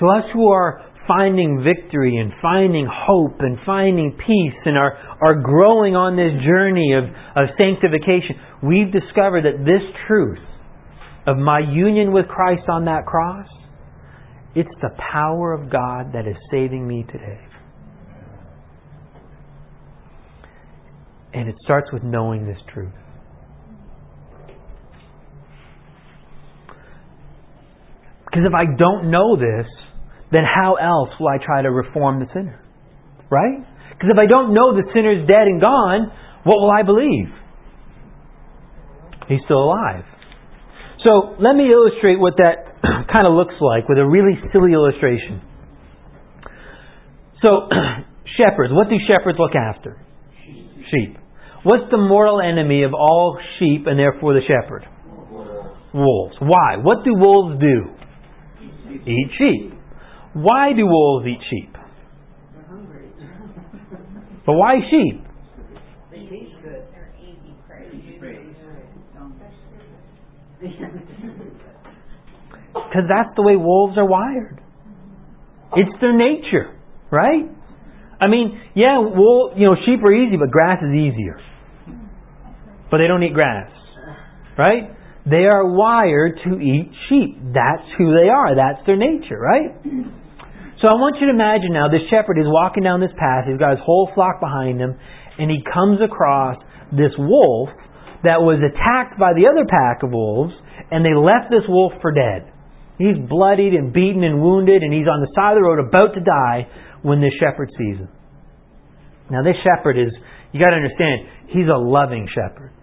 to 0.00 0.06
us 0.06 0.24
who 0.34 0.48
are 0.48 0.84
finding 1.08 1.64
victory 1.64 2.18
and 2.18 2.30
finding 2.42 2.86
hope 2.86 3.36
and 3.40 3.56
finding 3.64 4.12
peace 4.18 4.60
and 4.66 4.76
are, 4.76 4.92
are 5.24 5.40
growing 5.40 5.96
on 5.96 6.14
this 6.14 6.30
journey 6.44 6.92
of, 6.92 7.04
of 7.04 7.48
sanctification, 7.56 8.36
we've 8.62 8.92
discovered 8.92 9.46
that 9.46 9.64
this 9.64 9.80
truth 10.06 10.44
of 11.26 11.38
my 11.38 11.60
union 11.60 12.12
with 12.12 12.28
Christ 12.28 12.68
on 12.70 12.84
that 12.84 13.06
cross 13.06 13.46
It's 14.54 14.68
the 14.82 14.90
power 15.10 15.54
of 15.54 15.72
God 15.72 16.12
that 16.12 16.28
is 16.28 16.36
saving 16.50 16.86
me 16.86 17.06
today. 17.10 17.40
And 21.32 21.48
it 21.48 21.54
starts 21.64 21.90
with 21.94 22.02
knowing 22.02 22.46
this 22.46 22.58
truth. 22.74 22.92
Because 28.32 28.48
if 28.48 28.54
I 28.56 28.64
don't 28.64 29.10
know 29.10 29.36
this, 29.36 29.68
then 30.32 30.40
how 30.48 30.80
else 30.80 31.10
will 31.20 31.28
I 31.28 31.36
try 31.36 31.60
to 31.60 31.68
reform 31.68 32.20
the 32.20 32.26
sinner? 32.32 32.64
Right? 33.28 33.60
Because 33.92 34.08
if 34.08 34.16
I 34.16 34.24
don't 34.24 34.54
know 34.54 34.72
the 34.72 34.88
sinner's 34.96 35.28
dead 35.28 35.44
and 35.52 35.60
gone, 35.60 36.10
what 36.44 36.56
will 36.56 36.72
I 36.72 36.82
believe? 36.82 37.28
He's 39.28 39.44
still 39.44 39.62
alive. 39.62 40.04
So 41.04 41.36
let 41.44 41.52
me 41.52 41.68
illustrate 41.68 42.18
what 42.18 42.40
that 42.40 42.80
kind 43.12 43.26
of 43.26 43.34
looks 43.34 43.54
like 43.60 43.86
with 43.86 43.98
a 43.98 44.06
really 44.06 44.40
silly 44.50 44.72
illustration. 44.72 45.42
So, 47.42 47.68
shepherds, 48.40 48.72
what 48.72 48.88
do 48.88 48.96
shepherds 49.06 49.36
look 49.38 49.52
after? 49.54 50.00
Sheep. 50.88 51.18
What's 51.64 51.90
the 51.90 51.98
mortal 51.98 52.40
enemy 52.40 52.82
of 52.82 52.94
all 52.94 53.38
sheep 53.58 53.86
and 53.86 53.98
therefore 53.98 54.32
the 54.32 54.40
shepherd? 54.40 54.88
Wolves. 55.92 56.36
Why? 56.40 56.78
What 56.80 57.04
do 57.04 57.12
wolves 57.14 57.60
do? 57.60 58.01
Eat 59.06 59.30
sheep. 59.38 59.72
Why 60.34 60.72
do 60.72 60.86
wolves 60.86 61.26
eat 61.26 61.40
sheep? 61.50 61.72
They're 61.72 62.64
hungry. 62.68 63.08
But 64.46 64.54
why 64.54 64.74
sheep? 64.90 65.22
They 66.10 66.26
taste 66.26 66.52
good. 66.62 66.82
They're 66.92 67.14
easy 67.20 67.54
prey. 67.68 67.88
Easy 67.92 68.18
prey. 68.18 68.52
Because 72.72 73.08
that's 73.08 73.34
the 73.36 73.42
way 73.42 73.56
wolves 73.56 73.96
are 73.98 74.06
wired. 74.06 74.60
It's 75.74 76.00
their 76.00 76.16
nature, 76.16 76.76
right? 77.10 77.44
I 78.20 78.28
mean, 78.28 78.60
yeah, 78.74 78.98
wool, 78.98 79.52
you 79.56 79.66
know, 79.66 79.74
sheep 79.86 80.02
are 80.04 80.12
easy, 80.12 80.36
but 80.36 80.50
grass 80.50 80.78
is 80.82 80.94
easier. 80.94 81.40
But 82.90 82.98
they 82.98 83.08
don't 83.08 83.22
eat 83.22 83.32
grass, 83.32 83.70
right? 84.58 84.90
They 85.24 85.46
are 85.46 85.64
wired 85.64 86.40
to 86.44 86.58
eat 86.58 86.90
sheep. 87.08 87.38
That's 87.54 87.86
who 87.96 88.10
they 88.14 88.28
are. 88.28 88.54
That's 88.54 88.84
their 88.86 88.96
nature, 88.96 89.38
right? 89.38 89.70
So 90.82 90.90
I 90.90 90.98
want 90.98 91.22
you 91.22 91.30
to 91.30 91.32
imagine 91.32 91.70
now 91.70 91.86
this 91.86 92.02
shepherd 92.10 92.42
is 92.42 92.46
walking 92.50 92.82
down 92.82 92.98
this 92.98 93.14
path. 93.14 93.46
He's 93.46 93.58
got 93.58 93.78
his 93.78 93.84
whole 93.86 94.10
flock 94.18 94.42
behind 94.42 94.82
him, 94.82 94.98
and 95.38 95.46
he 95.46 95.62
comes 95.62 96.02
across 96.02 96.58
this 96.90 97.14
wolf 97.18 97.70
that 98.26 98.42
was 98.42 98.58
attacked 98.58 99.14
by 99.14 99.30
the 99.34 99.46
other 99.46 99.62
pack 99.62 100.02
of 100.02 100.10
wolves, 100.10 100.54
and 100.90 101.06
they 101.06 101.14
left 101.14 101.54
this 101.54 101.62
wolf 101.70 101.94
for 102.02 102.10
dead. 102.10 102.50
He's 102.98 103.14
bloodied 103.30 103.74
and 103.78 103.94
beaten 103.94 104.26
and 104.26 104.42
wounded, 104.42 104.82
and 104.82 104.92
he's 104.92 105.06
on 105.06 105.22
the 105.22 105.30
side 105.38 105.54
of 105.54 105.62
the 105.62 105.66
road 105.66 105.78
about 105.78 106.14
to 106.14 106.22
die 106.22 106.66
when 107.02 107.22
this 107.22 107.32
shepherd 107.38 107.70
sees 107.78 108.02
him. 108.02 108.10
Now, 109.30 109.42
this 109.42 109.56
shepherd 109.62 109.98
is, 109.98 110.10
you 110.50 110.58
got 110.58 110.70
to 110.70 110.82
understand, 110.82 111.30
he's 111.54 111.70
a 111.70 111.78
loving 111.78 112.26
shepherd. 112.26 112.74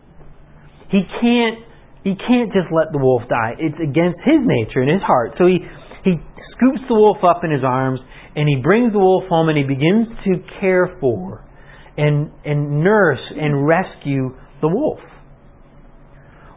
He 0.89 1.03
can't, 1.21 1.67
he 2.03 2.15
can't 2.15 2.51
just 2.53 2.71
let 2.71 2.91
the 2.91 2.99
wolf 2.99 3.23
die. 3.29 3.55
It's 3.59 3.77
against 3.77 4.19
his 4.23 4.39
nature 4.43 4.81
and 4.81 4.89
his 4.89 5.03
heart. 5.03 5.35
So 5.37 5.45
he, 5.45 5.59
he 6.03 6.15
scoops 6.55 6.81
the 6.87 6.95
wolf 6.95 7.23
up 7.23 7.43
in 7.43 7.51
his 7.51 7.63
arms, 7.63 7.99
and 8.35 8.47
he 8.47 8.61
brings 8.61 8.93
the 8.93 8.99
wolf 8.99 9.25
home, 9.27 9.49
and 9.49 9.57
he 9.57 9.63
begins 9.63 10.07
to 10.23 10.39
care 10.59 10.97
for 10.99 11.45
and, 11.97 12.31
and 12.45 12.81
nurse 12.83 13.19
and 13.35 13.67
rescue 13.67 14.35
the 14.61 14.67
wolf. 14.67 14.99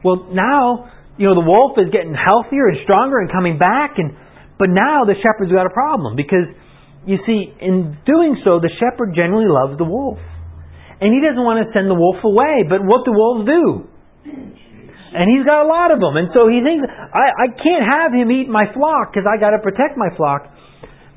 Well, 0.05 0.29
now, 0.31 0.91
you 1.19 1.27
know, 1.27 1.35
the 1.35 1.47
wolf 1.47 1.79
is 1.79 1.91
getting 1.93 2.15
healthier 2.15 2.69
and 2.69 2.79
stronger 2.85 3.19
and 3.19 3.31
coming 3.31 3.59
back, 3.59 3.99
and 3.99 4.15
but 4.59 4.71
now 4.71 5.03
the 5.07 5.15
shepherd's 5.19 5.51
got 5.51 5.67
a 5.67 5.75
problem 5.75 6.15
because 6.15 6.47
you 7.07 7.19
see, 7.27 7.51
in 7.61 7.99
doing 8.07 8.39
so, 8.45 8.61
the 8.61 8.71
shepherd 8.79 9.15
generally 9.15 9.51
loves 9.51 9.77
the 9.79 9.85
wolf. 9.85 10.19
And 11.03 11.11
he 11.11 11.19
doesn't 11.19 11.43
want 11.43 11.67
to 11.67 11.67
send 11.75 11.91
the 11.91 11.99
wolf 11.99 12.23
away, 12.23 12.63
but 12.63 12.79
what 12.79 13.03
do 13.05 13.11
wolves 13.11 13.43
do? 13.43 13.91
And 15.13 15.29
he's 15.29 15.45
got 15.45 15.65
a 15.65 15.69
lot 15.69 15.93
of 15.93 16.01
them. 16.01 16.17
And 16.17 16.29
so 16.33 16.49
he 16.49 16.65
thinks, 16.65 16.89
I, 16.89 17.45
I 17.45 17.49
can't 17.53 17.85
have 17.85 18.13
him 18.13 18.33
eat 18.33 18.49
my 18.49 18.65
flock 18.73 19.13
because 19.13 19.29
I 19.29 19.39
got 19.39 19.51
to 19.53 19.61
protect 19.61 19.97
my 19.97 20.09
flock, 20.17 20.49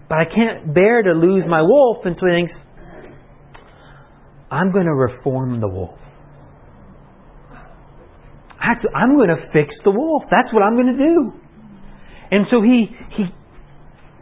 but 0.10 0.20
I 0.20 0.26
can't 0.26 0.74
bear 0.74 1.02
to 1.02 1.12
lose 1.12 1.44
my 1.48 1.62
wolf. 1.62 2.04
And 2.04 2.16
so 2.20 2.28
he 2.28 2.34
thinks, 2.44 2.54
I'm 4.52 4.72
going 4.72 4.86
to 4.86 4.94
reform 4.94 5.62
the 5.62 5.68
wolf. 5.68 6.00
I'm 8.60 9.16
going 9.16 9.30
to 9.30 9.46
fix 9.54 9.74
the 9.84 9.92
wolf. 9.92 10.24
That's 10.32 10.52
what 10.54 10.64
I'm 10.64 10.76
going 10.76 10.98
to 10.98 10.98
do. 10.98 11.34
And 12.32 12.46
so 12.50 12.62
he 12.62 12.90
he 13.16 13.26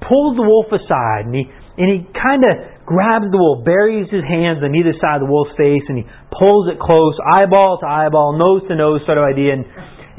pulls 0.02 0.36
the 0.36 0.44
wolf 0.44 0.68
aside 0.68 1.26
and 1.26 1.36
he 1.36 1.46
and 1.78 1.88
he 1.88 2.12
kind 2.12 2.44
of 2.44 2.73
grabs 2.86 3.32
the 3.32 3.40
wolf, 3.40 3.64
buries 3.64 4.12
his 4.12 4.24
hands 4.24 4.60
on 4.60 4.76
either 4.76 4.92
side 5.00 5.24
of 5.24 5.28
the 5.28 5.32
wolf's 5.32 5.56
face, 5.56 5.84
and 5.88 6.04
he 6.04 6.06
pulls 6.36 6.68
it 6.68 6.80
close, 6.80 7.16
eyeball 7.36 7.80
to 7.80 7.88
eyeball, 7.88 8.36
nose 8.36 8.68
to 8.68 8.76
nose 8.76 9.02
sort 9.08 9.18
of 9.18 9.24
idea. 9.24 9.56
And 9.60 9.64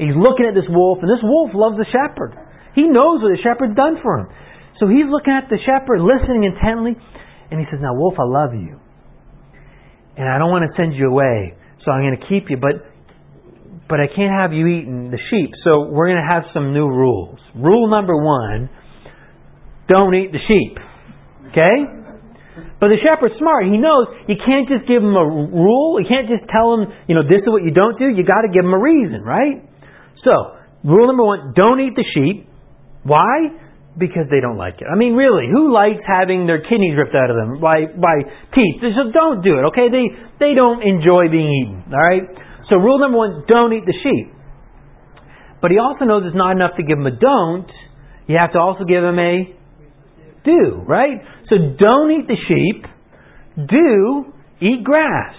he's 0.01 0.17
looking 0.17 0.49
at 0.49 0.57
this 0.57 0.67
wolf, 0.69 0.99
and 1.01 1.09
this 1.09 1.21
wolf 1.21 1.53
loves 1.53 1.77
the 1.77 1.87
shepherd. 1.89 2.33
He 2.73 2.89
knows 2.89 3.21
what 3.21 3.31
the 3.31 3.41
shepherd's 3.41 3.77
done 3.77 4.01
for 4.01 4.25
him. 4.25 4.27
So 4.81 4.89
he's 4.89 5.07
looking 5.07 5.31
at 5.31 5.47
the 5.47 5.61
shepherd, 5.61 6.03
listening 6.03 6.43
intently, 6.43 6.97
and 7.49 7.61
he 7.61 7.65
says, 7.71 7.79
Now, 7.79 7.95
wolf, 7.95 8.19
I 8.19 8.27
love 8.27 8.51
you. 8.57 8.81
And 10.17 10.27
I 10.27 10.37
don't 10.41 10.51
want 10.51 10.67
to 10.67 10.73
send 10.75 10.95
you 10.95 11.07
away, 11.07 11.55
so 11.83 11.91
I'm 11.91 12.03
going 12.03 12.17
to 12.19 12.25
keep 12.27 12.49
you, 12.49 12.57
but 12.57 12.83
but 13.87 13.99
I 13.99 14.07
can't 14.07 14.33
have 14.33 14.51
you 14.51 14.65
eating 14.65 15.11
the 15.11 15.21
sheep. 15.29 15.53
So 15.63 15.85
we're 15.93 16.09
going 16.09 16.21
to 16.21 16.25
have 16.25 16.49
some 16.53 16.73
new 16.73 16.87
rules. 16.87 17.37
Rule 17.53 17.87
number 17.87 18.17
one 18.17 18.69
don't 19.87 20.13
eat 20.15 20.31
the 20.31 20.41
sheep. 20.47 20.77
Okay? 21.51 22.04
But 22.79 22.87
the 22.87 22.99
shepherd's 23.03 23.35
smart. 23.35 23.67
He 23.67 23.75
knows 23.75 24.07
you 24.31 24.39
can't 24.39 24.67
just 24.71 24.87
give 24.87 25.03
him 25.03 25.15
a 25.15 25.25
rule. 25.27 25.99
You 25.99 26.07
can't 26.07 26.31
just 26.31 26.47
tell 26.47 26.75
him, 26.75 26.87
you 27.07 27.15
know, 27.15 27.23
this 27.23 27.43
is 27.43 27.49
what 27.51 27.67
you 27.67 27.75
don't 27.75 27.99
do. 27.99 28.07
You 28.07 28.23
got 28.23 28.47
to 28.47 28.51
give 28.51 28.63
him 28.63 28.71
a 28.71 28.79
reason, 28.79 29.23
right? 29.23 29.59
So, 30.23 30.55
rule 30.87 31.07
number 31.07 31.23
one 31.23 31.53
don't 31.55 31.83
eat 31.83 31.95
the 31.99 32.07
sheep. 32.15 32.47
Why? 33.03 33.51
Because 33.99 34.27
they 34.31 34.39
don't 34.39 34.57
like 34.57 34.79
it. 34.79 34.87
I 34.91 34.95
mean, 34.95 35.13
really, 35.13 35.47
who 35.51 35.71
likes 35.71 36.03
having 36.03 36.47
their 36.47 36.63
kidneys 36.63 36.95
ripped 36.97 37.15
out 37.15 37.29
of 37.29 37.35
them 37.35 37.59
by, 37.59 37.91
by 37.91 38.23
teeth? 38.51 38.83
So 38.83 39.11
don't 39.11 39.43
do 39.43 39.59
it, 39.59 39.63
okay? 39.71 39.87
They, 39.87 40.11
they 40.39 40.51
don't 40.55 40.83
enjoy 40.83 41.31
being 41.31 41.47
eaten, 41.47 41.91
all 41.91 42.03
right? 42.03 42.27
So 42.69 42.75
rule 42.75 42.99
number 42.99 43.17
one, 43.17 43.43
don't 43.47 43.71
eat 43.71 43.85
the 43.85 43.95
sheep. 44.03 44.33
But 45.61 45.71
he 45.71 45.77
also 45.77 46.05
knows 46.05 46.23
it's 46.25 46.35
not 46.35 46.51
enough 46.51 46.75
to 46.77 46.83
give 46.83 46.97
him 46.97 47.07
a 47.07 47.15
don't. 47.15 47.69
You 48.27 48.37
have 48.37 48.51
to 48.53 48.59
also 48.59 48.83
give 48.83 49.03
him 49.03 49.17
a 49.19 49.55
do, 50.43 50.83
right? 50.85 51.21
So 51.49 51.55
don't 51.77 52.11
eat 52.11 52.27
the 52.27 52.37
sheep. 52.47 52.85
Do 53.67 54.33
eat 54.59 54.83
grass. 54.83 55.35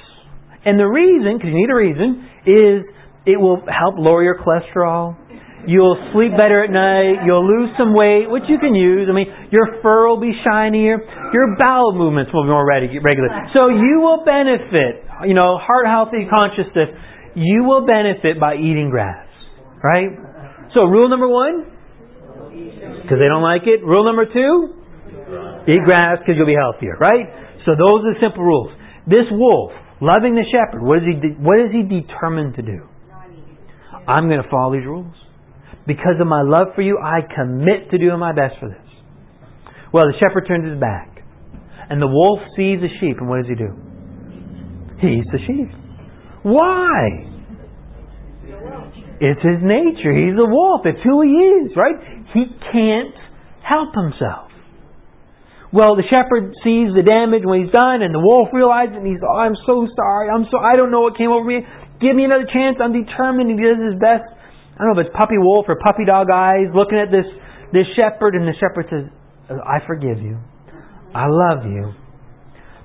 And 0.64 0.78
the 0.78 0.86
reason, 0.86 1.38
because 1.38 1.48
you 1.48 1.58
need 1.58 1.70
a 1.70 1.74
reason, 1.74 2.28
is 2.46 2.84
it 3.26 3.40
will 3.40 3.62
help 3.66 3.96
lower 3.98 4.22
your 4.22 4.38
cholesterol. 4.38 5.16
You'll 5.66 5.98
sleep 6.14 6.30
better 6.38 6.62
at 6.62 6.70
night. 6.70 7.26
You'll 7.26 7.42
lose 7.42 7.70
some 7.76 7.92
weight, 7.92 8.30
which 8.30 8.44
you 8.48 8.58
can 8.58 8.74
use. 8.74 9.08
I 9.10 9.12
mean, 9.12 9.26
your 9.50 9.82
fur 9.82 10.06
will 10.06 10.20
be 10.20 10.30
shinier. 10.46 11.02
Your 11.34 11.56
bowel 11.58 11.92
movements 11.92 12.30
will 12.32 12.44
be 12.44 12.50
more 12.50 12.64
regular. 12.64 13.28
So 13.52 13.66
you 13.66 13.98
will 13.98 14.22
benefit. 14.22 15.02
You 15.26 15.34
know, 15.34 15.58
heart 15.58 15.86
healthy 15.86 16.30
consciousness. 16.30 16.94
You 17.34 17.64
will 17.64 17.84
benefit 17.84 18.38
by 18.38 18.54
eating 18.54 18.90
grass, 18.90 19.26
right? 19.82 20.14
So 20.72 20.84
rule 20.84 21.08
number 21.10 21.28
one, 21.28 21.66
because 23.02 23.18
they 23.18 23.26
don't 23.26 23.42
like 23.42 23.66
it. 23.66 23.82
Rule 23.84 24.04
number 24.04 24.24
two, 24.30 24.75
eat 25.68 25.82
grass 25.84 26.18
because 26.18 26.34
you'll 26.36 26.46
be 26.46 26.58
healthier, 26.58 26.96
right? 26.98 27.26
So 27.66 27.74
those 27.74 28.06
are 28.06 28.14
the 28.14 28.20
simple 28.22 28.42
rules. 28.42 28.70
This 29.06 29.26
wolf, 29.30 29.72
loving 30.00 30.34
the 30.34 30.46
shepherd, 30.50 30.82
what 30.82 30.98
is 30.98 31.04
he? 31.06 31.14
De- 31.18 31.38
what 31.42 31.58
is 31.58 31.70
he 31.70 31.82
determined 31.82 32.54
to 32.56 32.62
do? 32.62 32.86
I'm 34.06 34.28
going 34.28 34.42
to 34.42 34.50
follow 34.50 34.72
these 34.74 34.86
rules. 34.86 35.14
Because 35.86 36.18
of 36.20 36.26
my 36.26 36.42
love 36.42 36.74
for 36.74 36.82
you, 36.82 36.98
I 36.98 37.22
commit 37.22 37.90
to 37.90 37.98
doing 37.98 38.18
my 38.18 38.32
best 38.32 38.54
for 38.58 38.68
this. 38.68 38.86
Well, 39.92 40.06
the 40.06 40.18
shepherd 40.18 40.46
turns 40.46 40.68
his 40.68 40.80
back. 40.80 41.16
And 41.88 42.02
the 42.02 42.08
wolf 42.08 42.40
sees 42.56 42.80
the 42.80 42.90
sheep, 42.98 43.18
and 43.18 43.28
what 43.28 43.42
does 43.42 43.46
he 43.46 43.54
do? 43.54 43.70
He 45.00 45.18
eats 45.18 45.28
the 45.30 45.38
sheep. 45.46 45.70
Why? 46.42 47.30
It's 49.20 49.42
his 49.42 49.62
nature. 49.62 50.12
He's 50.12 50.34
a 50.34 50.48
wolf. 50.50 50.82
It's 50.84 50.98
who 51.04 51.22
he 51.22 51.30
is, 51.30 51.76
right? 51.76 51.94
He 52.34 52.44
can't 52.72 53.14
help 53.62 53.94
himself. 53.94 54.45
Well, 55.74 55.98
the 55.98 56.06
shepherd 56.06 56.54
sees 56.62 56.94
the 56.94 57.02
damage 57.02 57.42
when 57.42 57.66
he's 57.66 57.74
done, 57.74 58.02
and 58.02 58.14
the 58.14 58.22
wolf 58.22 58.54
realizes, 58.54 59.02
and 59.02 59.06
he's, 59.06 59.18
oh, 59.20 59.34
I'm 59.34 59.58
so 59.66 59.86
sorry. 59.98 60.30
I'm 60.30 60.46
so, 60.50 60.62
I 60.62 60.78
don't 60.78 60.94
know 60.94 61.02
what 61.02 61.18
came 61.18 61.30
over 61.34 61.42
me. 61.42 61.66
Give 61.98 62.14
me 62.14 62.22
another 62.22 62.46
chance. 62.46 62.78
I'm 62.78 62.94
determined. 62.94 63.50
He 63.50 63.58
does 63.58 63.80
his 63.80 63.98
best. 63.98 64.28
I 64.76 64.84
don't 64.84 64.94
know 64.94 65.00
if 65.00 65.10
it's 65.10 65.16
puppy 65.16 65.40
wolf 65.40 65.66
or 65.66 65.74
puppy 65.80 66.04
dog 66.04 66.28
eyes 66.28 66.68
looking 66.70 67.00
at 67.00 67.10
this, 67.10 67.26
this 67.72 67.88
shepherd, 67.96 68.36
and 68.36 68.46
the 68.46 68.54
shepherd 68.60 68.86
says, 68.92 69.08
I 69.48 69.80
forgive 69.86 70.20
you. 70.20 70.38
I 71.16 71.26
love 71.32 71.64
you. 71.64 71.96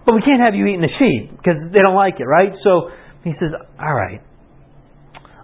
But 0.06 0.16
we 0.16 0.22
can't 0.22 0.42
have 0.42 0.56
you 0.56 0.66
eating 0.66 0.82
the 0.82 0.96
sheep 0.98 1.38
because 1.38 1.60
they 1.74 1.80
don't 1.84 1.96
like 1.96 2.16
it, 2.20 2.26
right? 2.26 2.56
So 2.64 2.90
he 3.24 3.32
says, 3.40 3.52
All 3.80 3.94
right, 3.94 4.22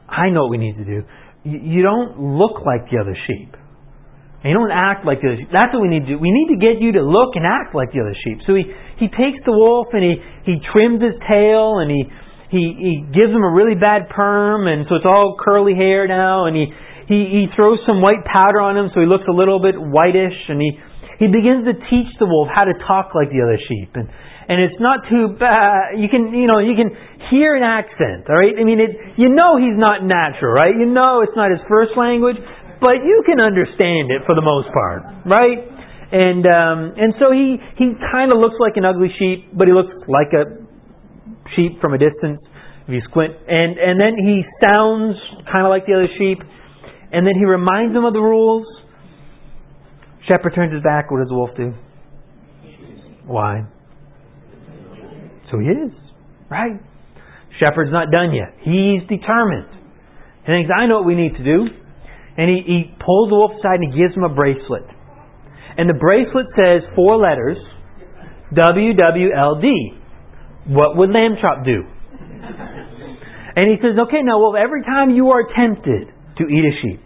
I 0.08 0.30
know 0.30 0.44
what 0.44 0.52
we 0.52 0.58
need 0.58 0.78
to 0.78 0.86
do. 0.86 1.04
You 1.44 1.84
don't 1.84 2.20
look 2.20 2.66
like 2.66 2.90
the 2.90 2.98
other 3.00 3.16
sheep. 3.28 3.56
And 4.48 4.56
you 4.56 4.64
don't 4.64 4.72
act 4.72 5.04
like 5.04 5.20
the 5.20 5.36
other 5.36 5.44
sheep. 5.44 5.52
That's 5.52 5.76
what 5.76 5.84
we 5.84 5.92
need 5.92 6.08
to 6.08 6.16
do. 6.16 6.18
We 6.24 6.32
need 6.32 6.56
to 6.56 6.60
get 6.64 6.80
you 6.80 6.96
to 6.96 7.04
look 7.04 7.36
and 7.36 7.44
act 7.44 7.76
like 7.76 7.92
the 7.92 8.00
other 8.00 8.16
sheep. 8.16 8.40
So 8.48 8.56
he, 8.56 8.64
he 8.96 9.12
takes 9.12 9.44
the 9.44 9.52
wolf 9.52 9.92
and 9.92 10.00
he, 10.00 10.24
he 10.48 10.64
trims 10.72 11.04
his 11.04 11.20
tail 11.28 11.84
and 11.84 11.92
he, 11.92 12.08
he, 12.48 12.64
he 12.80 12.94
gives 13.12 13.36
him 13.36 13.44
a 13.44 13.52
really 13.52 13.76
bad 13.76 14.08
perm 14.08 14.72
and 14.72 14.88
so 14.88 14.96
it's 14.96 15.04
all 15.04 15.36
curly 15.36 15.76
hair 15.76 16.08
now 16.08 16.48
and 16.48 16.56
he, 16.56 16.72
he, 17.12 17.20
he 17.28 17.42
throws 17.60 17.84
some 17.84 18.00
white 18.00 18.24
powder 18.24 18.64
on 18.64 18.80
him 18.80 18.88
so 18.96 19.04
he 19.04 19.10
looks 19.12 19.28
a 19.28 19.36
little 19.36 19.60
bit 19.60 19.76
whitish 19.76 20.40
and 20.48 20.64
he, 20.64 20.80
he 21.20 21.28
begins 21.28 21.68
to 21.68 21.76
teach 21.92 22.08
the 22.16 22.32
wolf 22.32 22.48
how 22.48 22.64
to 22.64 22.76
talk 22.88 23.12
like 23.12 23.28
the 23.28 23.44
other 23.44 23.60
sheep. 23.60 24.00
And, 24.00 24.08
and 24.48 24.64
it's 24.64 24.80
not 24.80 25.04
too 25.12 25.36
bad. 25.36 26.00
You 26.00 26.08
can, 26.08 26.32
you 26.32 26.48
know, 26.48 26.64
you 26.64 26.72
can 26.72 26.96
hear 27.28 27.60
an 27.60 27.68
accent, 27.68 28.32
all 28.32 28.40
right? 28.40 28.56
I 28.56 28.64
mean, 28.64 28.80
it, 28.80 29.20
you 29.20 29.28
know 29.28 29.60
he's 29.60 29.76
not 29.76 30.08
natural, 30.08 30.56
right? 30.56 30.72
You 30.72 30.88
know 30.88 31.20
it's 31.20 31.36
not 31.36 31.52
his 31.52 31.60
first 31.68 32.00
language, 32.00 32.40
but 32.80 33.02
you 33.04 33.24
can 33.26 33.40
understand 33.40 34.12
it 34.12 34.22
for 34.26 34.36
the 34.36 34.46
most 34.46 34.70
part, 34.74 35.04
right? 35.26 35.60
And 36.12 36.46
um, 36.46 36.80
and 36.96 37.14
so 37.20 37.32
he 37.32 37.58
he 37.78 37.92
kind 38.12 38.32
of 38.32 38.38
looks 38.38 38.56
like 38.60 38.78
an 38.78 38.86
ugly 38.86 39.10
sheep, 39.20 39.52
but 39.52 39.68
he 39.68 39.74
looks 39.74 39.92
like 40.08 40.32
a 40.32 40.64
sheep 41.56 41.82
from 41.82 41.94
a 41.94 41.98
distance 41.98 42.40
if 42.88 42.94
you 42.94 43.02
squint. 43.10 43.34
And 43.48 43.78
and 43.78 44.00
then 44.00 44.16
he 44.16 44.44
sounds 44.64 45.18
kind 45.52 45.66
of 45.66 45.70
like 45.70 45.86
the 45.86 45.94
other 45.94 46.12
sheep, 46.18 46.40
and 47.12 47.28
then 47.28 47.36
he 47.36 47.46
reminds 47.46 47.94
them 47.94 48.06
of 48.06 48.14
the 48.14 48.24
rules. 48.24 48.66
Shepherd 50.28 50.54
turns 50.56 50.74
his 50.74 50.84
back. 50.84 51.12
What 51.12 51.20
does 51.20 51.30
the 51.30 51.36
wolf 51.36 51.52
do? 51.56 51.74
Why? 53.26 53.64
So 55.52 55.60
he 55.60 55.68
is, 55.68 55.92
right? 56.50 56.80
Shepherd's 57.60 57.92
not 57.92 58.12
done 58.12 58.34
yet. 58.34 58.56
He's 58.64 59.02
determined. 59.08 59.72
He 60.46 60.52
thinks, 60.52 60.72
I 60.72 60.86
know 60.88 61.00
what 61.00 61.08
we 61.08 61.16
need 61.16 61.36
to 61.36 61.44
do. 61.44 61.68
And 62.38 62.50
he, 62.50 62.62
he 62.62 62.80
pulls 63.04 63.30
the 63.30 63.36
wolf 63.36 63.58
aside 63.60 63.82
and 63.82 63.92
he 63.92 64.00
gives 64.00 64.14
him 64.16 64.24
a 64.24 64.30
bracelet. 64.30 64.86
And 65.78 65.90
the 65.90 65.98
bracelet 65.98 66.46
says 66.54 66.86
four 66.96 67.18
letters 67.18 67.58
WWLD. 68.54 69.66
What 70.68 70.98
would 70.98 71.10
lamb 71.10 71.36
chop 71.42 71.66
do? 71.66 71.84
And 73.58 73.66
he 73.72 73.78
says, 73.82 73.98
okay, 74.08 74.22
now, 74.22 74.40
well, 74.40 74.56
every 74.56 74.84
time 74.84 75.10
you 75.10 75.30
are 75.30 75.42
tempted 75.50 76.14
to 76.38 76.44
eat 76.46 76.64
a 76.64 76.74
sheep, 76.82 77.02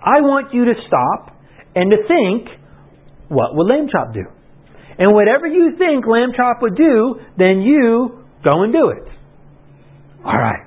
I 0.00 0.24
want 0.24 0.54
you 0.54 0.64
to 0.64 0.72
stop 0.86 1.36
and 1.74 1.90
to 1.90 1.96
think, 2.08 2.48
what 3.28 3.54
would 3.54 3.68
lamb 3.68 3.88
chop 3.92 4.14
do? 4.14 4.24
And 4.98 5.12
whatever 5.12 5.46
you 5.46 5.76
think 5.76 6.06
lamb 6.06 6.32
chop 6.34 6.62
would 6.62 6.76
do, 6.76 7.20
then 7.36 7.60
you 7.60 8.24
go 8.42 8.62
and 8.62 8.72
do 8.72 8.90
it. 8.90 9.12
All 10.24 10.38
right. 10.38 10.64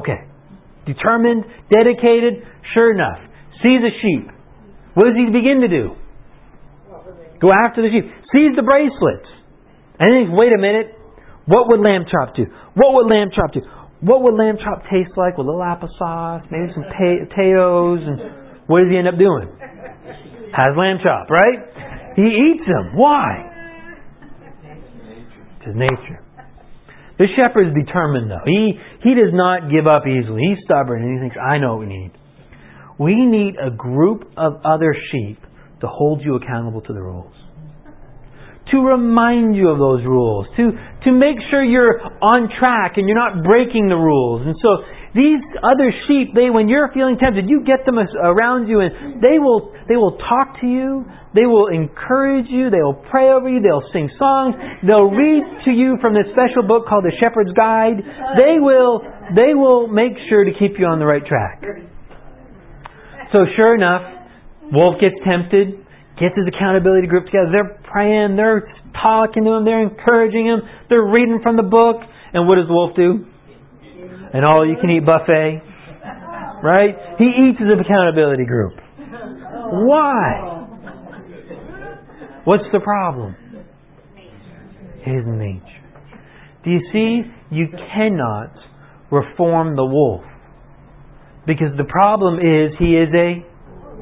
Okay. 0.00 0.28
Determined, 0.86 1.44
dedicated, 1.70 2.44
sure 2.74 2.92
enough 2.92 3.29
sees 3.62 3.80
a 3.84 3.92
sheep. 4.02 4.28
What 4.94 5.12
does 5.12 5.16
he 5.16 5.30
begin 5.30 5.60
to 5.62 5.70
do? 5.70 5.94
Go 7.40 7.52
after 7.52 7.80
the 7.80 7.88
sheep. 7.88 8.04
Sees 8.32 8.52
the 8.56 8.62
bracelets. 8.62 9.28
And 9.98 10.12
then 10.12 10.28
thinks, 10.28 10.32
wait 10.36 10.52
a 10.52 10.60
minute, 10.60 10.96
what 11.46 11.68
would 11.68 11.80
lamb 11.80 12.04
chop 12.10 12.36
do? 12.36 12.44
What 12.74 12.94
would 12.96 13.08
lamb 13.08 13.28
chop 13.34 13.52
do? 13.52 13.60
What 14.00 14.22
would 14.22 14.34
lamb 14.34 14.56
chop 14.56 14.84
taste 14.88 15.12
like 15.16 15.36
with 15.36 15.44
a 15.44 15.50
little 15.50 15.64
applesauce, 15.64 16.48
maybe 16.48 16.72
some 16.72 16.84
potatoes, 16.88 18.00
and 18.00 18.64
what 18.64 18.80
does 18.80 18.88
he 18.88 18.96
end 18.96 19.08
up 19.08 19.18
doing? 19.20 19.48
Has 20.56 20.72
lamb 20.76 20.98
chop, 21.04 21.28
right? 21.28 22.16
He 22.16 22.24
eats 22.24 22.64
them. 22.64 22.96
Why? 22.96 23.50
It's 25.60 25.66
his 25.66 25.76
nature. 25.76 26.24
The 27.18 27.28
shepherd 27.36 27.68
is 27.68 27.74
determined, 27.76 28.30
though. 28.30 28.44
He, 28.46 28.80
he 29.04 29.12
does 29.12 29.36
not 29.36 29.68
give 29.70 29.86
up 29.86 30.08
easily. 30.08 30.40
He's 30.40 30.64
stubborn, 30.64 31.04
and 31.04 31.12
he 31.12 31.20
thinks, 31.20 31.36
I 31.36 31.58
know 31.58 31.76
what 31.76 31.84
we 31.84 31.92
need. 31.92 32.12
We 33.00 33.16
need 33.16 33.56
a 33.56 33.70
group 33.70 34.28
of 34.36 34.60
other 34.62 34.94
sheep 35.10 35.40
to 35.80 35.88
hold 35.88 36.20
you 36.20 36.36
accountable 36.36 36.82
to 36.82 36.92
the 36.92 37.00
rules. 37.00 37.32
To 38.72 38.76
remind 38.84 39.56
you 39.56 39.72
of 39.72 39.78
those 39.80 40.04
rules. 40.04 40.46
To, 40.58 40.70
to 41.08 41.10
make 41.10 41.40
sure 41.50 41.64
you're 41.64 41.96
on 42.20 42.52
track 42.60 43.00
and 43.00 43.08
you're 43.08 43.18
not 43.18 43.42
breaking 43.42 43.88
the 43.88 43.96
rules. 43.96 44.44
And 44.44 44.54
so 44.60 44.84
these 45.16 45.40
other 45.64 45.90
sheep, 46.06 46.36
they, 46.36 46.52
when 46.52 46.68
you're 46.68 46.92
feeling 46.92 47.16
tempted, 47.16 47.48
you 47.48 47.64
get 47.64 47.88
them 47.88 47.96
around 47.98 48.68
you 48.68 48.84
and 48.84 49.18
they 49.18 49.40
will, 49.40 49.72
they 49.88 49.96
will 49.96 50.20
talk 50.20 50.60
to 50.60 50.68
you. 50.68 51.08
They 51.34 51.48
will 51.48 51.72
encourage 51.72 52.52
you. 52.52 52.68
They 52.68 52.84
will 52.84 53.00
pray 53.10 53.32
over 53.32 53.48
you. 53.48 53.64
They'll 53.64 53.88
sing 53.96 54.12
songs. 54.20 54.54
They'll 54.86 55.08
read 55.08 55.42
to 55.64 55.70
you 55.72 55.96
from 56.04 56.12
this 56.12 56.28
special 56.36 56.68
book 56.68 56.84
called 56.86 57.08
The 57.08 57.16
Shepherd's 57.16 57.56
Guide. 57.56 58.04
They 58.36 58.60
will, 58.60 59.00
they 59.34 59.56
will 59.56 59.88
make 59.88 60.12
sure 60.28 60.44
to 60.44 60.52
keep 60.52 60.78
you 60.78 60.84
on 60.84 61.00
the 61.00 61.08
right 61.08 61.24
track. 61.24 61.89
So 63.32 63.46
sure 63.56 63.74
enough, 63.74 64.02
Wolf 64.72 64.96
gets 65.00 65.14
tempted, 65.24 65.86
gets 66.18 66.34
his 66.34 66.46
accountability 66.48 67.06
group 67.06 67.26
together. 67.26 67.50
They're 67.52 67.80
praying, 67.90 68.36
they're 68.36 68.66
talking 68.92 69.44
to 69.44 69.50
him, 69.52 69.64
they're 69.64 69.82
encouraging 69.82 70.46
him, 70.46 70.60
they're 70.88 71.06
reading 71.06 71.40
from 71.42 71.56
the 71.56 71.62
book. 71.62 71.96
And 72.32 72.46
what 72.46 72.56
does 72.56 72.66
Wolf 72.68 72.96
do? 72.96 73.26
An 74.32 74.44
all 74.44 74.66
you 74.66 74.76
can 74.80 74.90
eat 74.90 75.04
buffet. 75.04 75.62
Right? 76.62 76.94
He 77.18 77.24
eats 77.24 77.58
his 77.58 77.68
accountability 77.80 78.44
group. 78.44 78.74
Why? 78.98 80.66
What's 82.44 82.64
the 82.72 82.80
problem? 82.80 83.36
His 85.02 85.24
nature. 85.26 85.64
Do 86.64 86.70
you 86.70 86.80
see? 86.92 87.22
You 87.50 87.66
cannot 87.94 88.52
reform 89.10 89.76
the 89.76 89.84
wolf. 89.84 90.22
Because 91.50 91.74
the 91.76 91.90
problem 91.90 92.38
is 92.38 92.78
he 92.78 92.94
is 92.94 93.10
a 93.10 93.42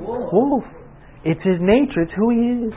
wolf. 0.04 0.64
It's 1.24 1.40
his 1.40 1.56
nature, 1.64 2.04
it's 2.04 2.12
who 2.12 2.28
he 2.28 2.68
is. 2.68 2.74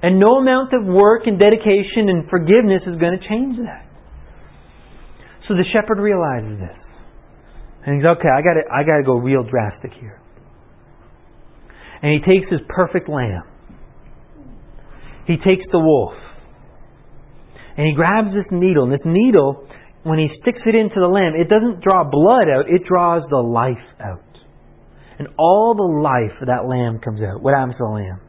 And 0.00 0.20
no 0.20 0.38
amount 0.38 0.72
of 0.72 0.86
work 0.86 1.22
and 1.26 1.36
dedication 1.36 2.06
and 2.06 2.30
forgiveness 2.30 2.82
is 2.86 2.94
going 3.00 3.18
to 3.18 3.28
change 3.28 3.56
that. 3.66 3.82
So 5.48 5.54
the 5.54 5.64
shepherd 5.72 5.98
realizes 5.98 6.60
this. 6.60 6.78
And 7.84 7.96
he's 7.96 8.06
okay, 8.06 8.30
I 8.30 8.42
gotta 8.42 8.62
I 8.72 8.82
gotta 8.86 9.02
go 9.04 9.14
real 9.14 9.42
drastic 9.42 9.90
here. 9.98 10.20
And 12.02 12.12
he 12.12 12.20
takes 12.20 12.48
his 12.48 12.60
perfect 12.68 13.08
lamb. 13.08 13.42
He 15.26 15.34
takes 15.34 15.64
the 15.72 15.80
wolf. 15.80 16.14
And 17.76 17.88
he 17.88 17.94
grabs 17.94 18.28
this 18.28 18.46
needle, 18.52 18.84
and 18.84 18.92
this 18.92 19.04
needle 19.04 19.66
when 20.06 20.18
he 20.18 20.28
sticks 20.40 20.62
it 20.64 20.74
into 20.74 21.02
the 21.02 21.10
lamb, 21.10 21.34
it 21.34 21.50
doesn't 21.50 21.82
draw 21.82 22.06
blood 22.06 22.46
out, 22.46 22.70
it 22.70 22.86
draws 22.86 23.26
the 23.28 23.42
life 23.42 23.82
out. 23.98 24.22
And 25.18 25.28
all 25.38 25.74
the 25.74 25.90
life 26.02 26.38
of 26.40 26.46
that 26.46 26.68
lamb 26.68 27.00
comes 27.02 27.20
out. 27.20 27.42
What 27.42 27.54
happens 27.54 27.74
to 27.74 27.84
the 27.84 27.90
lamb? 27.90 28.20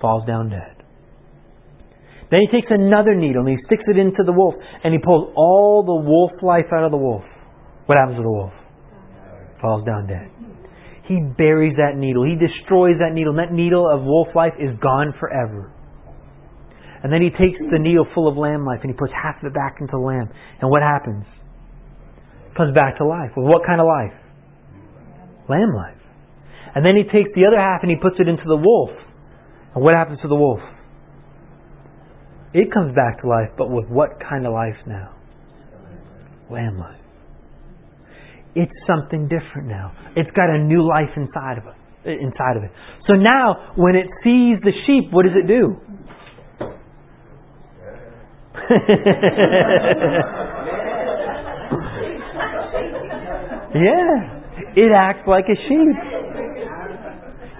Falls 0.00 0.26
down 0.26 0.50
dead. 0.50 0.74
Then 2.30 2.40
he 2.40 2.48
takes 2.54 2.70
another 2.70 3.14
needle 3.14 3.42
and 3.46 3.58
he 3.58 3.64
sticks 3.66 3.84
it 3.88 3.98
into 3.98 4.22
the 4.24 4.32
wolf 4.32 4.54
and 4.82 4.92
he 4.92 5.00
pulls 5.02 5.32
all 5.36 5.82
the 5.82 6.08
wolf 6.08 6.32
life 6.42 6.70
out 6.72 6.84
of 6.84 6.90
the 6.90 7.02
wolf. 7.02 7.24
What 7.86 7.98
happens 7.98 8.18
to 8.18 8.22
the 8.22 8.30
wolf? 8.30 8.52
Falls 9.60 9.84
down 9.84 10.06
dead. 10.06 10.30
He 11.06 11.20
buries 11.36 11.74
that 11.76 11.96
needle. 11.98 12.24
He 12.24 12.36
destroys 12.36 12.96
that 13.00 13.12
needle. 13.12 13.36
And 13.36 13.40
that 13.42 13.52
needle 13.52 13.88
of 13.90 14.02
wolf 14.02 14.28
life 14.34 14.54
is 14.58 14.70
gone 14.80 15.12
forever. 15.18 15.73
And 17.04 17.12
then 17.12 17.20
he 17.20 17.28
takes 17.28 17.60
the 17.60 17.76
needle 17.78 18.08
full 18.16 18.26
of 18.32 18.40
lamb 18.40 18.64
life 18.64 18.80
and 18.80 18.88
he 18.90 18.96
puts 18.96 19.12
half 19.12 19.36
of 19.44 19.52
it 19.52 19.54
back 19.54 19.76
into 19.78 19.92
the 19.92 20.00
lamb. 20.00 20.32
And 20.60 20.70
what 20.70 20.80
happens? 20.80 21.28
It 22.48 22.56
comes 22.56 22.74
back 22.74 22.96
to 22.96 23.04
life. 23.04 23.36
With 23.36 23.44
what 23.44 23.60
kind 23.66 23.78
of 23.78 23.86
life? 23.86 24.16
Lamb 25.46 25.76
life. 25.76 26.00
And 26.74 26.80
then 26.80 26.96
he 26.96 27.04
takes 27.04 27.28
the 27.36 27.44
other 27.44 27.60
half 27.60 27.84
and 27.84 27.90
he 27.92 28.00
puts 28.00 28.16
it 28.18 28.26
into 28.26 28.48
the 28.48 28.56
wolf. 28.56 28.96
And 29.76 29.84
what 29.84 29.92
happens 29.92 30.18
to 30.22 30.28
the 30.28 30.34
wolf? 30.34 30.60
It 32.54 32.72
comes 32.72 32.94
back 32.96 33.20
to 33.20 33.28
life, 33.28 33.52
but 33.58 33.68
with 33.68 33.84
what 33.90 34.16
kind 34.26 34.46
of 34.46 34.54
life 34.54 34.80
now? 34.86 35.12
Lamb 36.50 36.78
life. 36.78 37.04
It's 38.54 38.72
something 38.86 39.28
different 39.28 39.68
now. 39.68 39.92
It's 40.16 40.30
got 40.30 40.48
a 40.48 40.58
new 40.58 40.88
life 40.88 41.12
inside 41.16 41.58
of 41.58 41.64
it. 41.66 41.76
Inside 42.08 42.56
of 42.56 42.64
it. 42.64 42.70
So 43.06 43.14
now, 43.14 43.74
when 43.76 43.94
it 43.94 44.06
sees 44.22 44.56
the 44.64 44.72
sheep, 44.86 45.12
what 45.12 45.24
does 45.24 45.36
it 45.36 45.46
do? 45.46 45.76
yeah, 53.74 54.40
it 54.76 54.92
acts 54.94 55.26
like 55.26 55.44
a 55.44 55.56
sheep. 55.68 55.96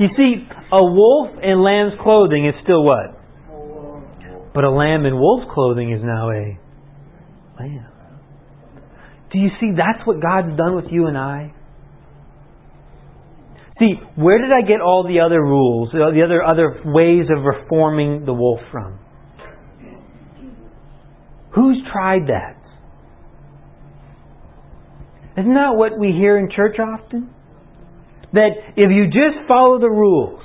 You 0.00 0.08
see, 0.16 0.48
a 0.72 0.82
wolf 0.82 1.28
in 1.42 1.62
lamb's 1.62 1.92
clothing 2.02 2.46
is 2.46 2.54
still 2.62 2.84
what? 2.84 3.20
But 4.54 4.64
a 4.64 4.70
lamb 4.70 5.04
in 5.04 5.18
wolf's 5.18 5.46
clothing 5.52 5.92
is 5.92 6.00
now 6.02 6.30
a 6.30 6.58
lamb. 7.60 7.86
Do 9.32 9.38
you 9.38 9.50
see 9.60 9.72
that's 9.76 10.06
what 10.06 10.22
God's 10.22 10.56
done 10.56 10.76
with 10.76 10.86
you 10.90 11.06
and 11.06 11.18
I? 11.18 11.52
See, 13.80 13.94
where 14.14 14.38
did 14.38 14.52
I 14.52 14.62
get 14.66 14.80
all 14.80 15.04
the 15.06 15.20
other 15.20 15.40
rules, 15.40 15.90
the 15.92 16.22
other 16.24 16.44
other 16.44 16.80
ways 16.84 17.26
of 17.36 17.42
reforming 17.42 18.24
the 18.24 18.32
wolf 18.32 18.60
from? 18.70 19.00
Who's 21.54 21.82
tried 21.92 22.26
that? 22.28 22.56
Isn't 25.36 25.54
that 25.54 25.74
what 25.74 25.98
we 25.98 26.08
hear 26.08 26.38
in 26.38 26.48
church 26.50 26.76
often? 26.78 27.34
that 28.34 28.74
if 28.76 28.90
you 28.90 29.06
just 29.06 29.46
follow 29.46 29.78
the 29.78 29.88
rules, 29.88 30.42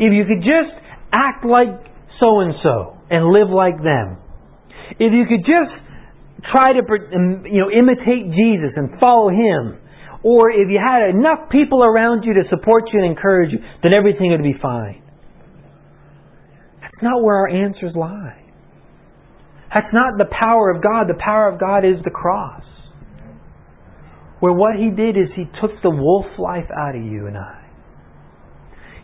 if 0.00 0.12
you 0.12 0.24
could 0.24 0.40
just 0.40 0.72
act 1.12 1.44
like 1.44 1.68
so 2.18 2.40
and 2.40 2.54
so 2.64 2.96
and 3.12 3.28
live 3.28 3.52
like 3.52 3.76
them, 3.84 4.16
if 4.98 5.12
you 5.12 5.24
could 5.28 5.44
just 5.44 5.76
try 6.50 6.72
to 6.72 6.80
you 6.80 7.60
know 7.60 7.70
imitate 7.70 8.32
Jesus 8.32 8.72
and 8.76 8.98
follow 8.98 9.28
him, 9.28 9.76
or 10.24 10.50
if 10.50 10.68
you 10.72 10.80
had 10.80 11.10
enough 11.12 11.50
people 11.52 11.84
around 11.84 12.24
you 12.24 12.32
to 12.34 12.48
support 12.48 12.84
you 12.92 13.00
and 13.00 13.12
encourage 13.12 13.52
you, 13.52 13.58
then 13.82 13.92
everything 13.92 14.32
would 14.32 14.42
be 14.42 14.56
fine. 14.60 15.02
That's 16.80 17.02
not 17.02 17.22
where 17.22 17.36
our 17.36 17.48
answers 17.48 17.92
lie. 17.94 18.49
That's 19.72 19.92
not 19.92 20.18
the 20.18 20.26
power 20.26 20.70
of 20.70 20.82
God. 20.82 21.06
The 21.08 21.18
power 21.22 21.48
of 21.48 21.60
God 21.60 21.84
is 21.84 22.02
the 22.04 22.10
cross. 22.10 22.64
Where 24.40 24.52
what 24.52 24.76
He 24.76 24.90
did 24.90 25.16
is 25.16 25.28
He 25.36 25.44
took 25.60 25.70
the 25.82 25.90
wolf 25.90 26.26
life 26.38 26.66
out 26.76 26.96
of 26.96 27.02
you 27.02 27.26
and 27.26 27.36
I. 27.36 27.60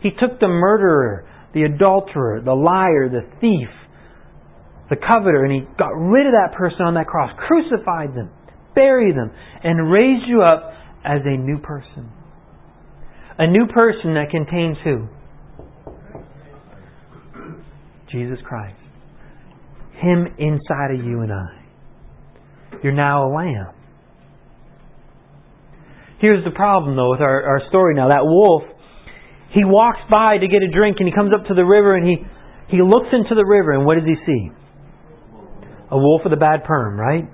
He 0.01 0.09
took 0.11 0.39
the 0.39 0.47
murderer, 0.47 1.27
the 1.53 1.63
adulterer, 1.63 2.41
the 2.43 2.53
liar, 2.53 3.09
the 3.09 3.25
thief, 3.39 3.69
the 4.89 4.95
coveter, 4.95 5.45
and 5.45 5.53
He 5.53 5.61
got 5.77 5.95
rid 5.95 6.27
of 6.27 6.33
that 6.33 6.57
person 6.57 6.81
on 6.81 6.95
that 6.95 7.07
cross, 7.07 7.31
crucified 7.47 8.15
them, 8.15 8.29
buried 8.75 9.15
them, 9.15 9.31
and 9.63 9.91
raised 9.91 10.27
you 10.27 10.41
up 10.41 10.73
as 11.05 11.21
a 11.25 11.37
new 11.37 11.59
person. 11.59 12.11
A 13.39 13.47
new 13.47 13.67
person 13.67 14.15
that 14.15 14.31
contains 14.31 14.77
who? 14.83 15.07
Jesus 18.11 18.39
Christ. 18.43 18.86
Him 20.01 20.27
inside 20.37 20.99
of 20.99 21.05
you 21.05 21.21
and 21.21 21.31
I. 21.31 21.57
You're 22.83 22.93
now 22.93 23.27
a 23.27 23.29
lamb. 23.33 23.73
Here's 26.19 26.43
the 26.43 26.51
problem, 26.51 26.95
though, 26.95 27.11
with 27.11 27.21
our, 27.21 27.43
our 27.43 27.61
story 27.69 27.95
now. 27.95 28.09
That 28.09 28.25
wolf, 28.25 28.63
he 29.53 29.61
walks 29.63 29.99
by 30.09 30.37
to 30.37 30.47
get 30.47 30.61
a 30.63 30.71
drink 30.71 30.97
and 30.99 31.07
he 31.07 31.13
comes 31.13 31.31
up 31.33 31.45
to 31.47 31.53
the 31.53 31.65
river 31.65 31.95
and 31.95 32.07
he, 32.07 32.17
he 32.69 32.81
looks 32.81 33.07
into 33.13 33.35
the 33.35 33.45
river 33.45 33.71
and 33.71 33.85
what 33.85 33.95
does 33.95 34.05
he 34.05 34.15
see? 34.25 34.49
A 35.89 35.97
wolf 35.97 36.21
with 36.23 36.33
a 36.33 36.37
bad 36.37 36.63
perm, 36.65 36.99
right? 36.99 37.25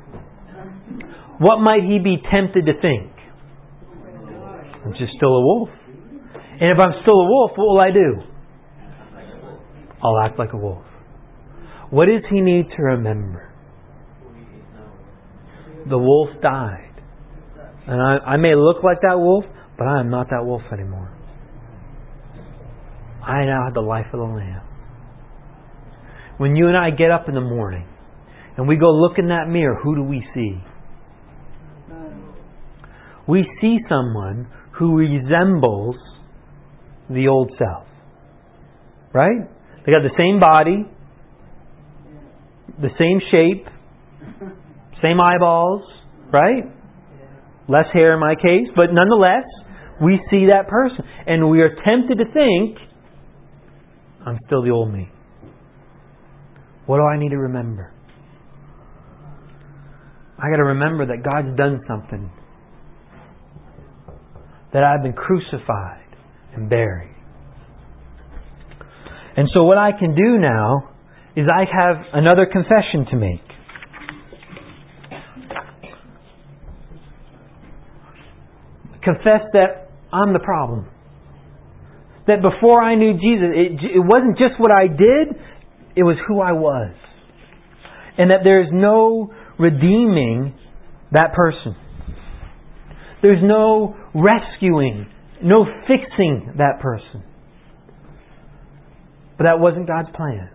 What 1.40 1.60
might 1.60 1.84
he 1.84 2.00
be 2.00 2.18
tempted 2.32 2.66
to 2.66 2.74
think? 2.80 3.12
I'm 4.86 4.94
just 4.94 5.14
still 5.16 5.32
a 5.32 5.42
wolf. 5.42 5.70
And 6.60 6.72
if 6.72 6.78
I'm 6.78 6.94
still 7.02 7.20
a 7.20 7.28
wolf, 7.28 7.52
what 7.56 7.68
will 7.68 7.80
I 7.80 7.92
do? 7.92 8.22
I'll 10.04 10.20
act 10.20 10.38
like 10.38 10.54
a 10.54 10.58
wolf. 10.58 10.84
What 11.94 12.08
does 12.08 12.24
he 12.28 12.42
need 12.42 12.66
to 12.76 12.82
remember? 12.82 13.54
The 15.88 16.00
wolf 16.00 16.30
died. 16.42 16.92
And 17.86 18.02
I, 18.02 18.32
I 18.32 18.38
may 18.38 18.56
look 18.56 18.84
like 18.84 19.02
that 19.02 19.20
wolf, 19.20 19.46
but 19.78 19.86
I 19.86 20.00
am 20.00 20.10
not 20.10 20.26
that 20.32 20.44
wolf 20.44 20.64
anymore. 20.72 21.16
I 23.22 23.46
now 23.46 23.66
have 23.66 23.76
the 23.76 23.82
life 23.82 24.08
of 24.12 24.20
the 24.22 24.26
Lamb. 24.26 24.64
When 26.38 26.56
you 26.56 26.68
and 26.68 26.76
I 26.76 26.90
get 26.90 27.12
up 27.12 27.30
in 27.30 27.36
the 27.36 27.42
morning 27.42 27.88
and 28.58 28.68
we 28.68 28.76
go 28.76 28.90
look 28.90 29.20
in 29.20 29.28
that 29.28 29.48
mirror, 29.48 29.80
who 29.84 29.96
do 29.96 30.02
we 30.02 30.26
see? 30.34 30.64
We 33.28 33.48
see 33.62 33.78
someone 33.88 34.48
who 34.80 34.98
resembles 34.98 35.98
the 37.08 37.28
old 37.28 37.52
self. 37.60 37.86
Right? 39.14 39.48
They 39.86 39.92
got 39.92 40.02
the 40.02 40.16
same 40.18 40.40
body, 40.40 40.88
the 42.82 42.90
same 42.98 43.20
shape, 43.32 43.68
same 45.02 45.20
eyeballs, 45.20 45.82
right? 46.32 46.64
Less 47.68 47.86
hair 47.94 48.14
in 48.14 48.20
my 48.20 48.36
case, 48.36 48.68
but 48.76 48.88
nonetheless, 48.92 49.46
we 50.02 50.20
see 50.30 50.48
that 50.48 50.68
person. 50.68 51.06
And 51.28 51.50
we 51.50 51.62
are 51.62 51.76
tempted 51.86 52.18
to 52.18 52.26
think, 52.34 52.78
I'm 54.26 54.38
still 54.46 54.64
the 54.64 54.72
old 54.72 54.92
me. 54.92 55.10
What 56.86 56.98
do 56.98 57.04
I 57.04 57.18
need 57.18 57.30
to 57.30 57.38
remember? 57.38 57.94
I 60.38 60.50
got 60.50 60.58
to 60.58 60.64
remember 60.64 61.06
that 61.06 61.24
God's 61.24 61.56
done 61.56 61.80
something. 61.88 62.30
That 64.74 64.84
I've 64.84 65.04
been 65.04 65.14
crucified 65.14 66.18
and 66.56 66.70
buried. 66.70 67.16
And 69.38 69.48
so 69.54 69.64
what 69.64 69.78
I 69.78 69.92
can 69.98 70.16
do 70.16 70.38
now 70.38 70.93
is 71.36 71.48
I 71.48 71.66
have 71.66 71.98
another 72.14 72.46
confession 72.46 73.06
to 73.12 73.16
make. 73.16 73.42
confess 79.04 79.42
that 79.54 79.92
I'm 80.12 80.34
the 80.34 80.40
problem. 80.40 80.88
That 82.28 82.42
before 82.42 82.82
I 82.82 82.96
knew 82.96 83.14
Jesus, 83.14 83.50
it, 83.54 83.98
it 83.98 84.00
wasn't 84.00 84.38
just 84.38 84.60
what 84.60 84.72
I 84.72 84.88
did, 84.88 85.36
it 85.96 86.04
was 86.04 86.16
who 86.28 86.40
I 86.42 86.54
was. 86.54 86.96
And 88.18 88.32
that 88.32 88.40
there's 88.44 88.70
no 88.72 89.34
redeeming 89.60 90.56
that 91.12 91.34
person. 91.34 91.76
There's 93.22 93.44
no 93.44 93.96
rescuing, 94.14 95.08
no 95.44 95.66
fixing 95.88 96.54
that 96.58 96.80
person. 96.82 97.24
But 99.38 99.46
that 99.46 99.60
wasn't 99.60 99.88
God's 99.88 100.10
plan. 100.16 100.50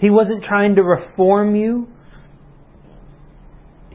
He 0.00 0.10
wasn't 0.10 0.44
trying 0.44 0.74
to 0.76 0.82
reform 0.82 1.56
you. 1.56 1.88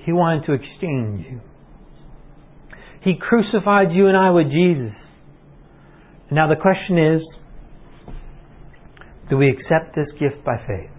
He 0.04 0.12
wanted 0.12 0.46
to 0.48 0.54
exchange 0.54 1.26
you. 1.30 1.42
He 3.04 3.14
crucified 3.20 3.92
you 3.92 4.08
and 4.08 4.18
I 4.18 4.32
with 4.32 4.48
Jesus. 4.52 4.94
Now 6.32 6.48
the 6.48 6.56
question 6.56 6.98
is 6.98 7.22
do 9.30 9.38
we 9.38 9.50
accept 9.50 9.96
this 9.96 10.08
gift 10.20 10.44
by 10.46 10.58
faith? 10.68 10.90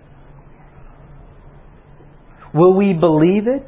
Will 2.54 2.74
we 2.74 2.92
believe 2.92 3.46
it? 3.46 3.66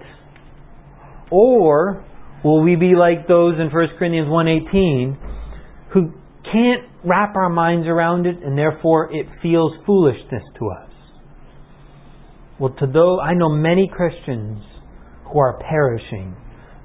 Or 1.30 2.04
will 2.42 2.62
we 2.62 2.76
be 2.76 2.94
like 2.94 3.26
those 3.28 3.54
in 3.58 3.70
1 3.70 3.98
Corinthians 3.98 4.28
1:18 4.28 5.16
who 5.90 6.12
can't 6.50 6.84
wrap 7.04 7.34
our 7.36 7.48
minds 7.48 7.86
around 7.86 8.26
it 8.26 8.42
and 8.42 8.56
therefore 8.56 9.10
it 9.12 9.26
feels 9.42 9.72
foolishness 9.86 10.42
to 10.58 10.68
us? 10.70 10.93
Well, 12.58 12.74
to 12.78 12.86
those 12.86 13.18
I 13.22 13.34
know 13.34 13.48
many 13.48 13.90
Christians 13.92 14.62
who 15.24 15.38
are 15.38 15.58
perishing 15.58 16.36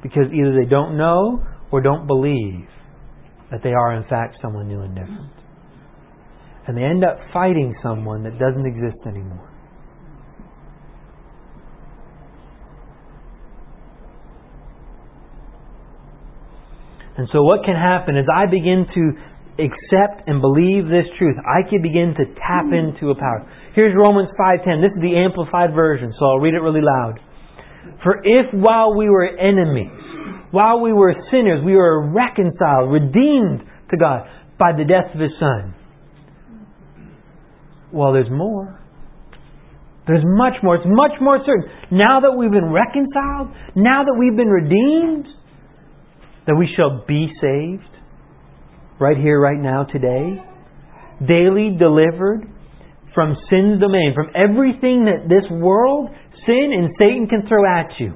because 0.01 0.26
either 0.34 0.55
they 0.55 0.70
don't 0.70 0.97
know 0.97 1.43
or 1.72 1.82
don't 1.82 2.07
believe 2.07 2.67
that 3.51 3.61
they 3.63 3.74
are 3.74 3.93
in 3.93 4.03
fact 4.09 4.38
someone 4.41 4.67
new 4.67 4.82
and 4.82 4.95
different. 4.95 5.32
And 6.67 6.78
they 6.78 6.84
end 6.84 7.03
up 7.03 7.17
fighting 7.34 7.76
someone 7.82 8.24
that 8.24 8.38
doesn't 8.39 8.65
exist 8.65 8.97
anymore. 9.07 9.49
And 17.17 17.28
so, 17.34 17.43
what 17.43 17.65
can 17.65 17.76
happen 17.76 18.15
is 18.15 18.26
I 18.34 18.45
begin 18.45 18.86
to 18.95 19.11
accept 19.60 20.28
and 20.28 20.41
believe 20.41 20.88
this 20.88 21.05
truth. 21.18 21.36
I 21.43 21.68
can 21.68 21.82
begin 21.82 22.16
to 22.18 22.26
tap 22.39 22.72
into 22.72 23.12
a 23.12 23.16
power. 23.16 23.45
Here's 23.76 23.95
Romans 23.95 24.30
5:10. 24.39 24.82
This 24.82 24.91
is 24.95 25.01
the 25.01 25.18
amplified 25.18 25.74
version, 25.74 26.14
so 26.18 26.26
I'll 26.26 26.39
read 26.39 26.53
it 26.53 26.62
really 26.62 26.82
loud. 26.82 27.20
For 28.03 28.22
if 28.24 28.53
while 28.53 28.95
we 28.95 29.10
were 29.10 29.28
enemies, 29.28 29.91
while 30.51 30.80
we 30.80 30.93
were 30.93 31.14
sinners, 31.32 31.64
we 31.64 31.76
were 31.76 32.10
reconciled, 32.12 32.91
redeemed 32.91 33.64
to 33.91 33.97
God 33.97 34.28
by 34.57 34.72
the 34.72 34.86
death 34.86 35.14
of 35.14 35.20
His 35.20 35.32
Son. 35.39 35.74
Well, 37.91 38.14
there's 38.14 38.30
more. 38.30 38.80
There's 40.07 40.24
much 40.26 40.53
more. 40.64 40.76
It's 40.76 40.86
much 40.88 41.20
more 41.22 41.39
certain. 41.45 41.70
Now 41.91 42.20
that 42.22 42.32
we've 42.32 42.51
been 42.51 42.72
reconciled, 42.72 43.53
now 43.76 44.03
that 44.03 44.16
we've 44.18 44.36
been 44.36 44.49
redeemed, 44.49 45.28
that 46.47 46.55
we 46.55 46.68
shall 46.76 47.05
be 47.07 47.30
saved 47.41 47.99
right 49.00 49.18
here, 49.18 49.39
right 49.39 49.60
now, 49.60 49.84
today, 49.84 50.41
daily 51.26 51.76
delivered 51.78 52.47
from 53.14 53.36
sin's 53.50 53.80
domain, 53.82 54.14
from 54.14 54.30
everything 54.36 55.06
that 55.06 55.28
this 55.28 55.50
world, 55.52 56.10
sin, 56.45 56.72
and 56.74 56.89
Satan 57.00 57.28
can 57.28 57.47
throw 57.47 57.66
at 57.66 57.91
you 58.00 58.14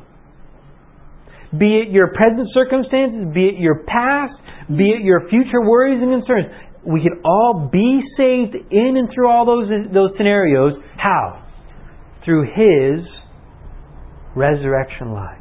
be 1.57 1.85
it 1.85 1.91
your 1.91 2.07
present 2.13 2.49
circumstances, 2.53 3.29
be 3.33 3.45
it 3.45 3.59
your 3.59 3.83
past, 3.85 4.33
be 4.75 4.89
it 4.89 5.03
your 5.03 5.29
future 5.29 5.61
worries 5.61 6.01
and 6.01 6.21
concerns. 6.21 6.47
We 6.85 7.01
can 7.01 7.21
all 7.23 7.69
be 7.71 8.01
saved 8.17 8.55
in 8.71 8.97
and 8.97 9.07
through 9.13 9.29
all 9.29 9.45
those, 9.45 9.69
those 9.93 10.09
scenarios. 10.17 10.73
How? 10.97 11.45
Through 12.25 12.47
His 12.55 13.05
resurrection 14.35 15.13
life. 15.13 15.37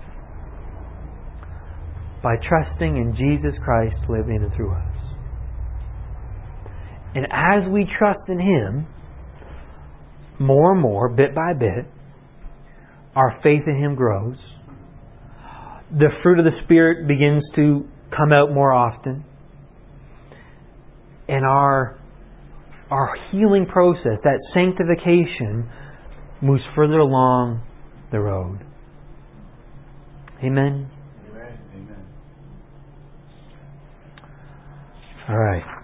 By 2.22 2.36
trusting 2.36 2.97
in 2.97 3.16
Jesus 3.16 3.59
Christ 3.64 3.97
living 4.09 4.40
and 4.43 4.55
through 4.55 4.72
us. 4.72 4.91
And 7.14 7.26
as 7.26 7.70
we 7.70 7.86
trust 7.98 8.20
in 8.28 8.38
Him, 8.38 8.86
more 10.40 10.72
and 10.72 10.80
more, 10.80 11.08
bit 11.08 11.34
by 11.34 11.52
bit, 11.52 11.86
our 13.14 13.38
faith 13.42 13.62
in 13.66 13.76
Him 13.76 13.94
grows. 13.94 14.36
The 15.90 16.08
fruit 16.22 16.38
of 16.38 16.46
the 16.46 16.58
Spirit 16.64 17.06
begins 17.06 17.42
to 17.56 17.86
come 18.16 18.32
out 18.32 18.52
more 18.52 18.72
often. 18.72 19.24
And 21.28 21.44
our, 21.44 21.98
our 22.90 23.14
healing 23.30 23.66
process, 23.66 24.18
that 24.24 24.38
sanctification, 24.54 25.70
moves 26.40 26.62
further 26.74 26.98
along 26.98 27.62
the 28.10 28.18
road. 28.18 28.58
Amen? 30.42 30.90
Amen. 31.30 31.58
Amen. 31.74 32.06
All 35.28 35.38
right. 35.38 35.81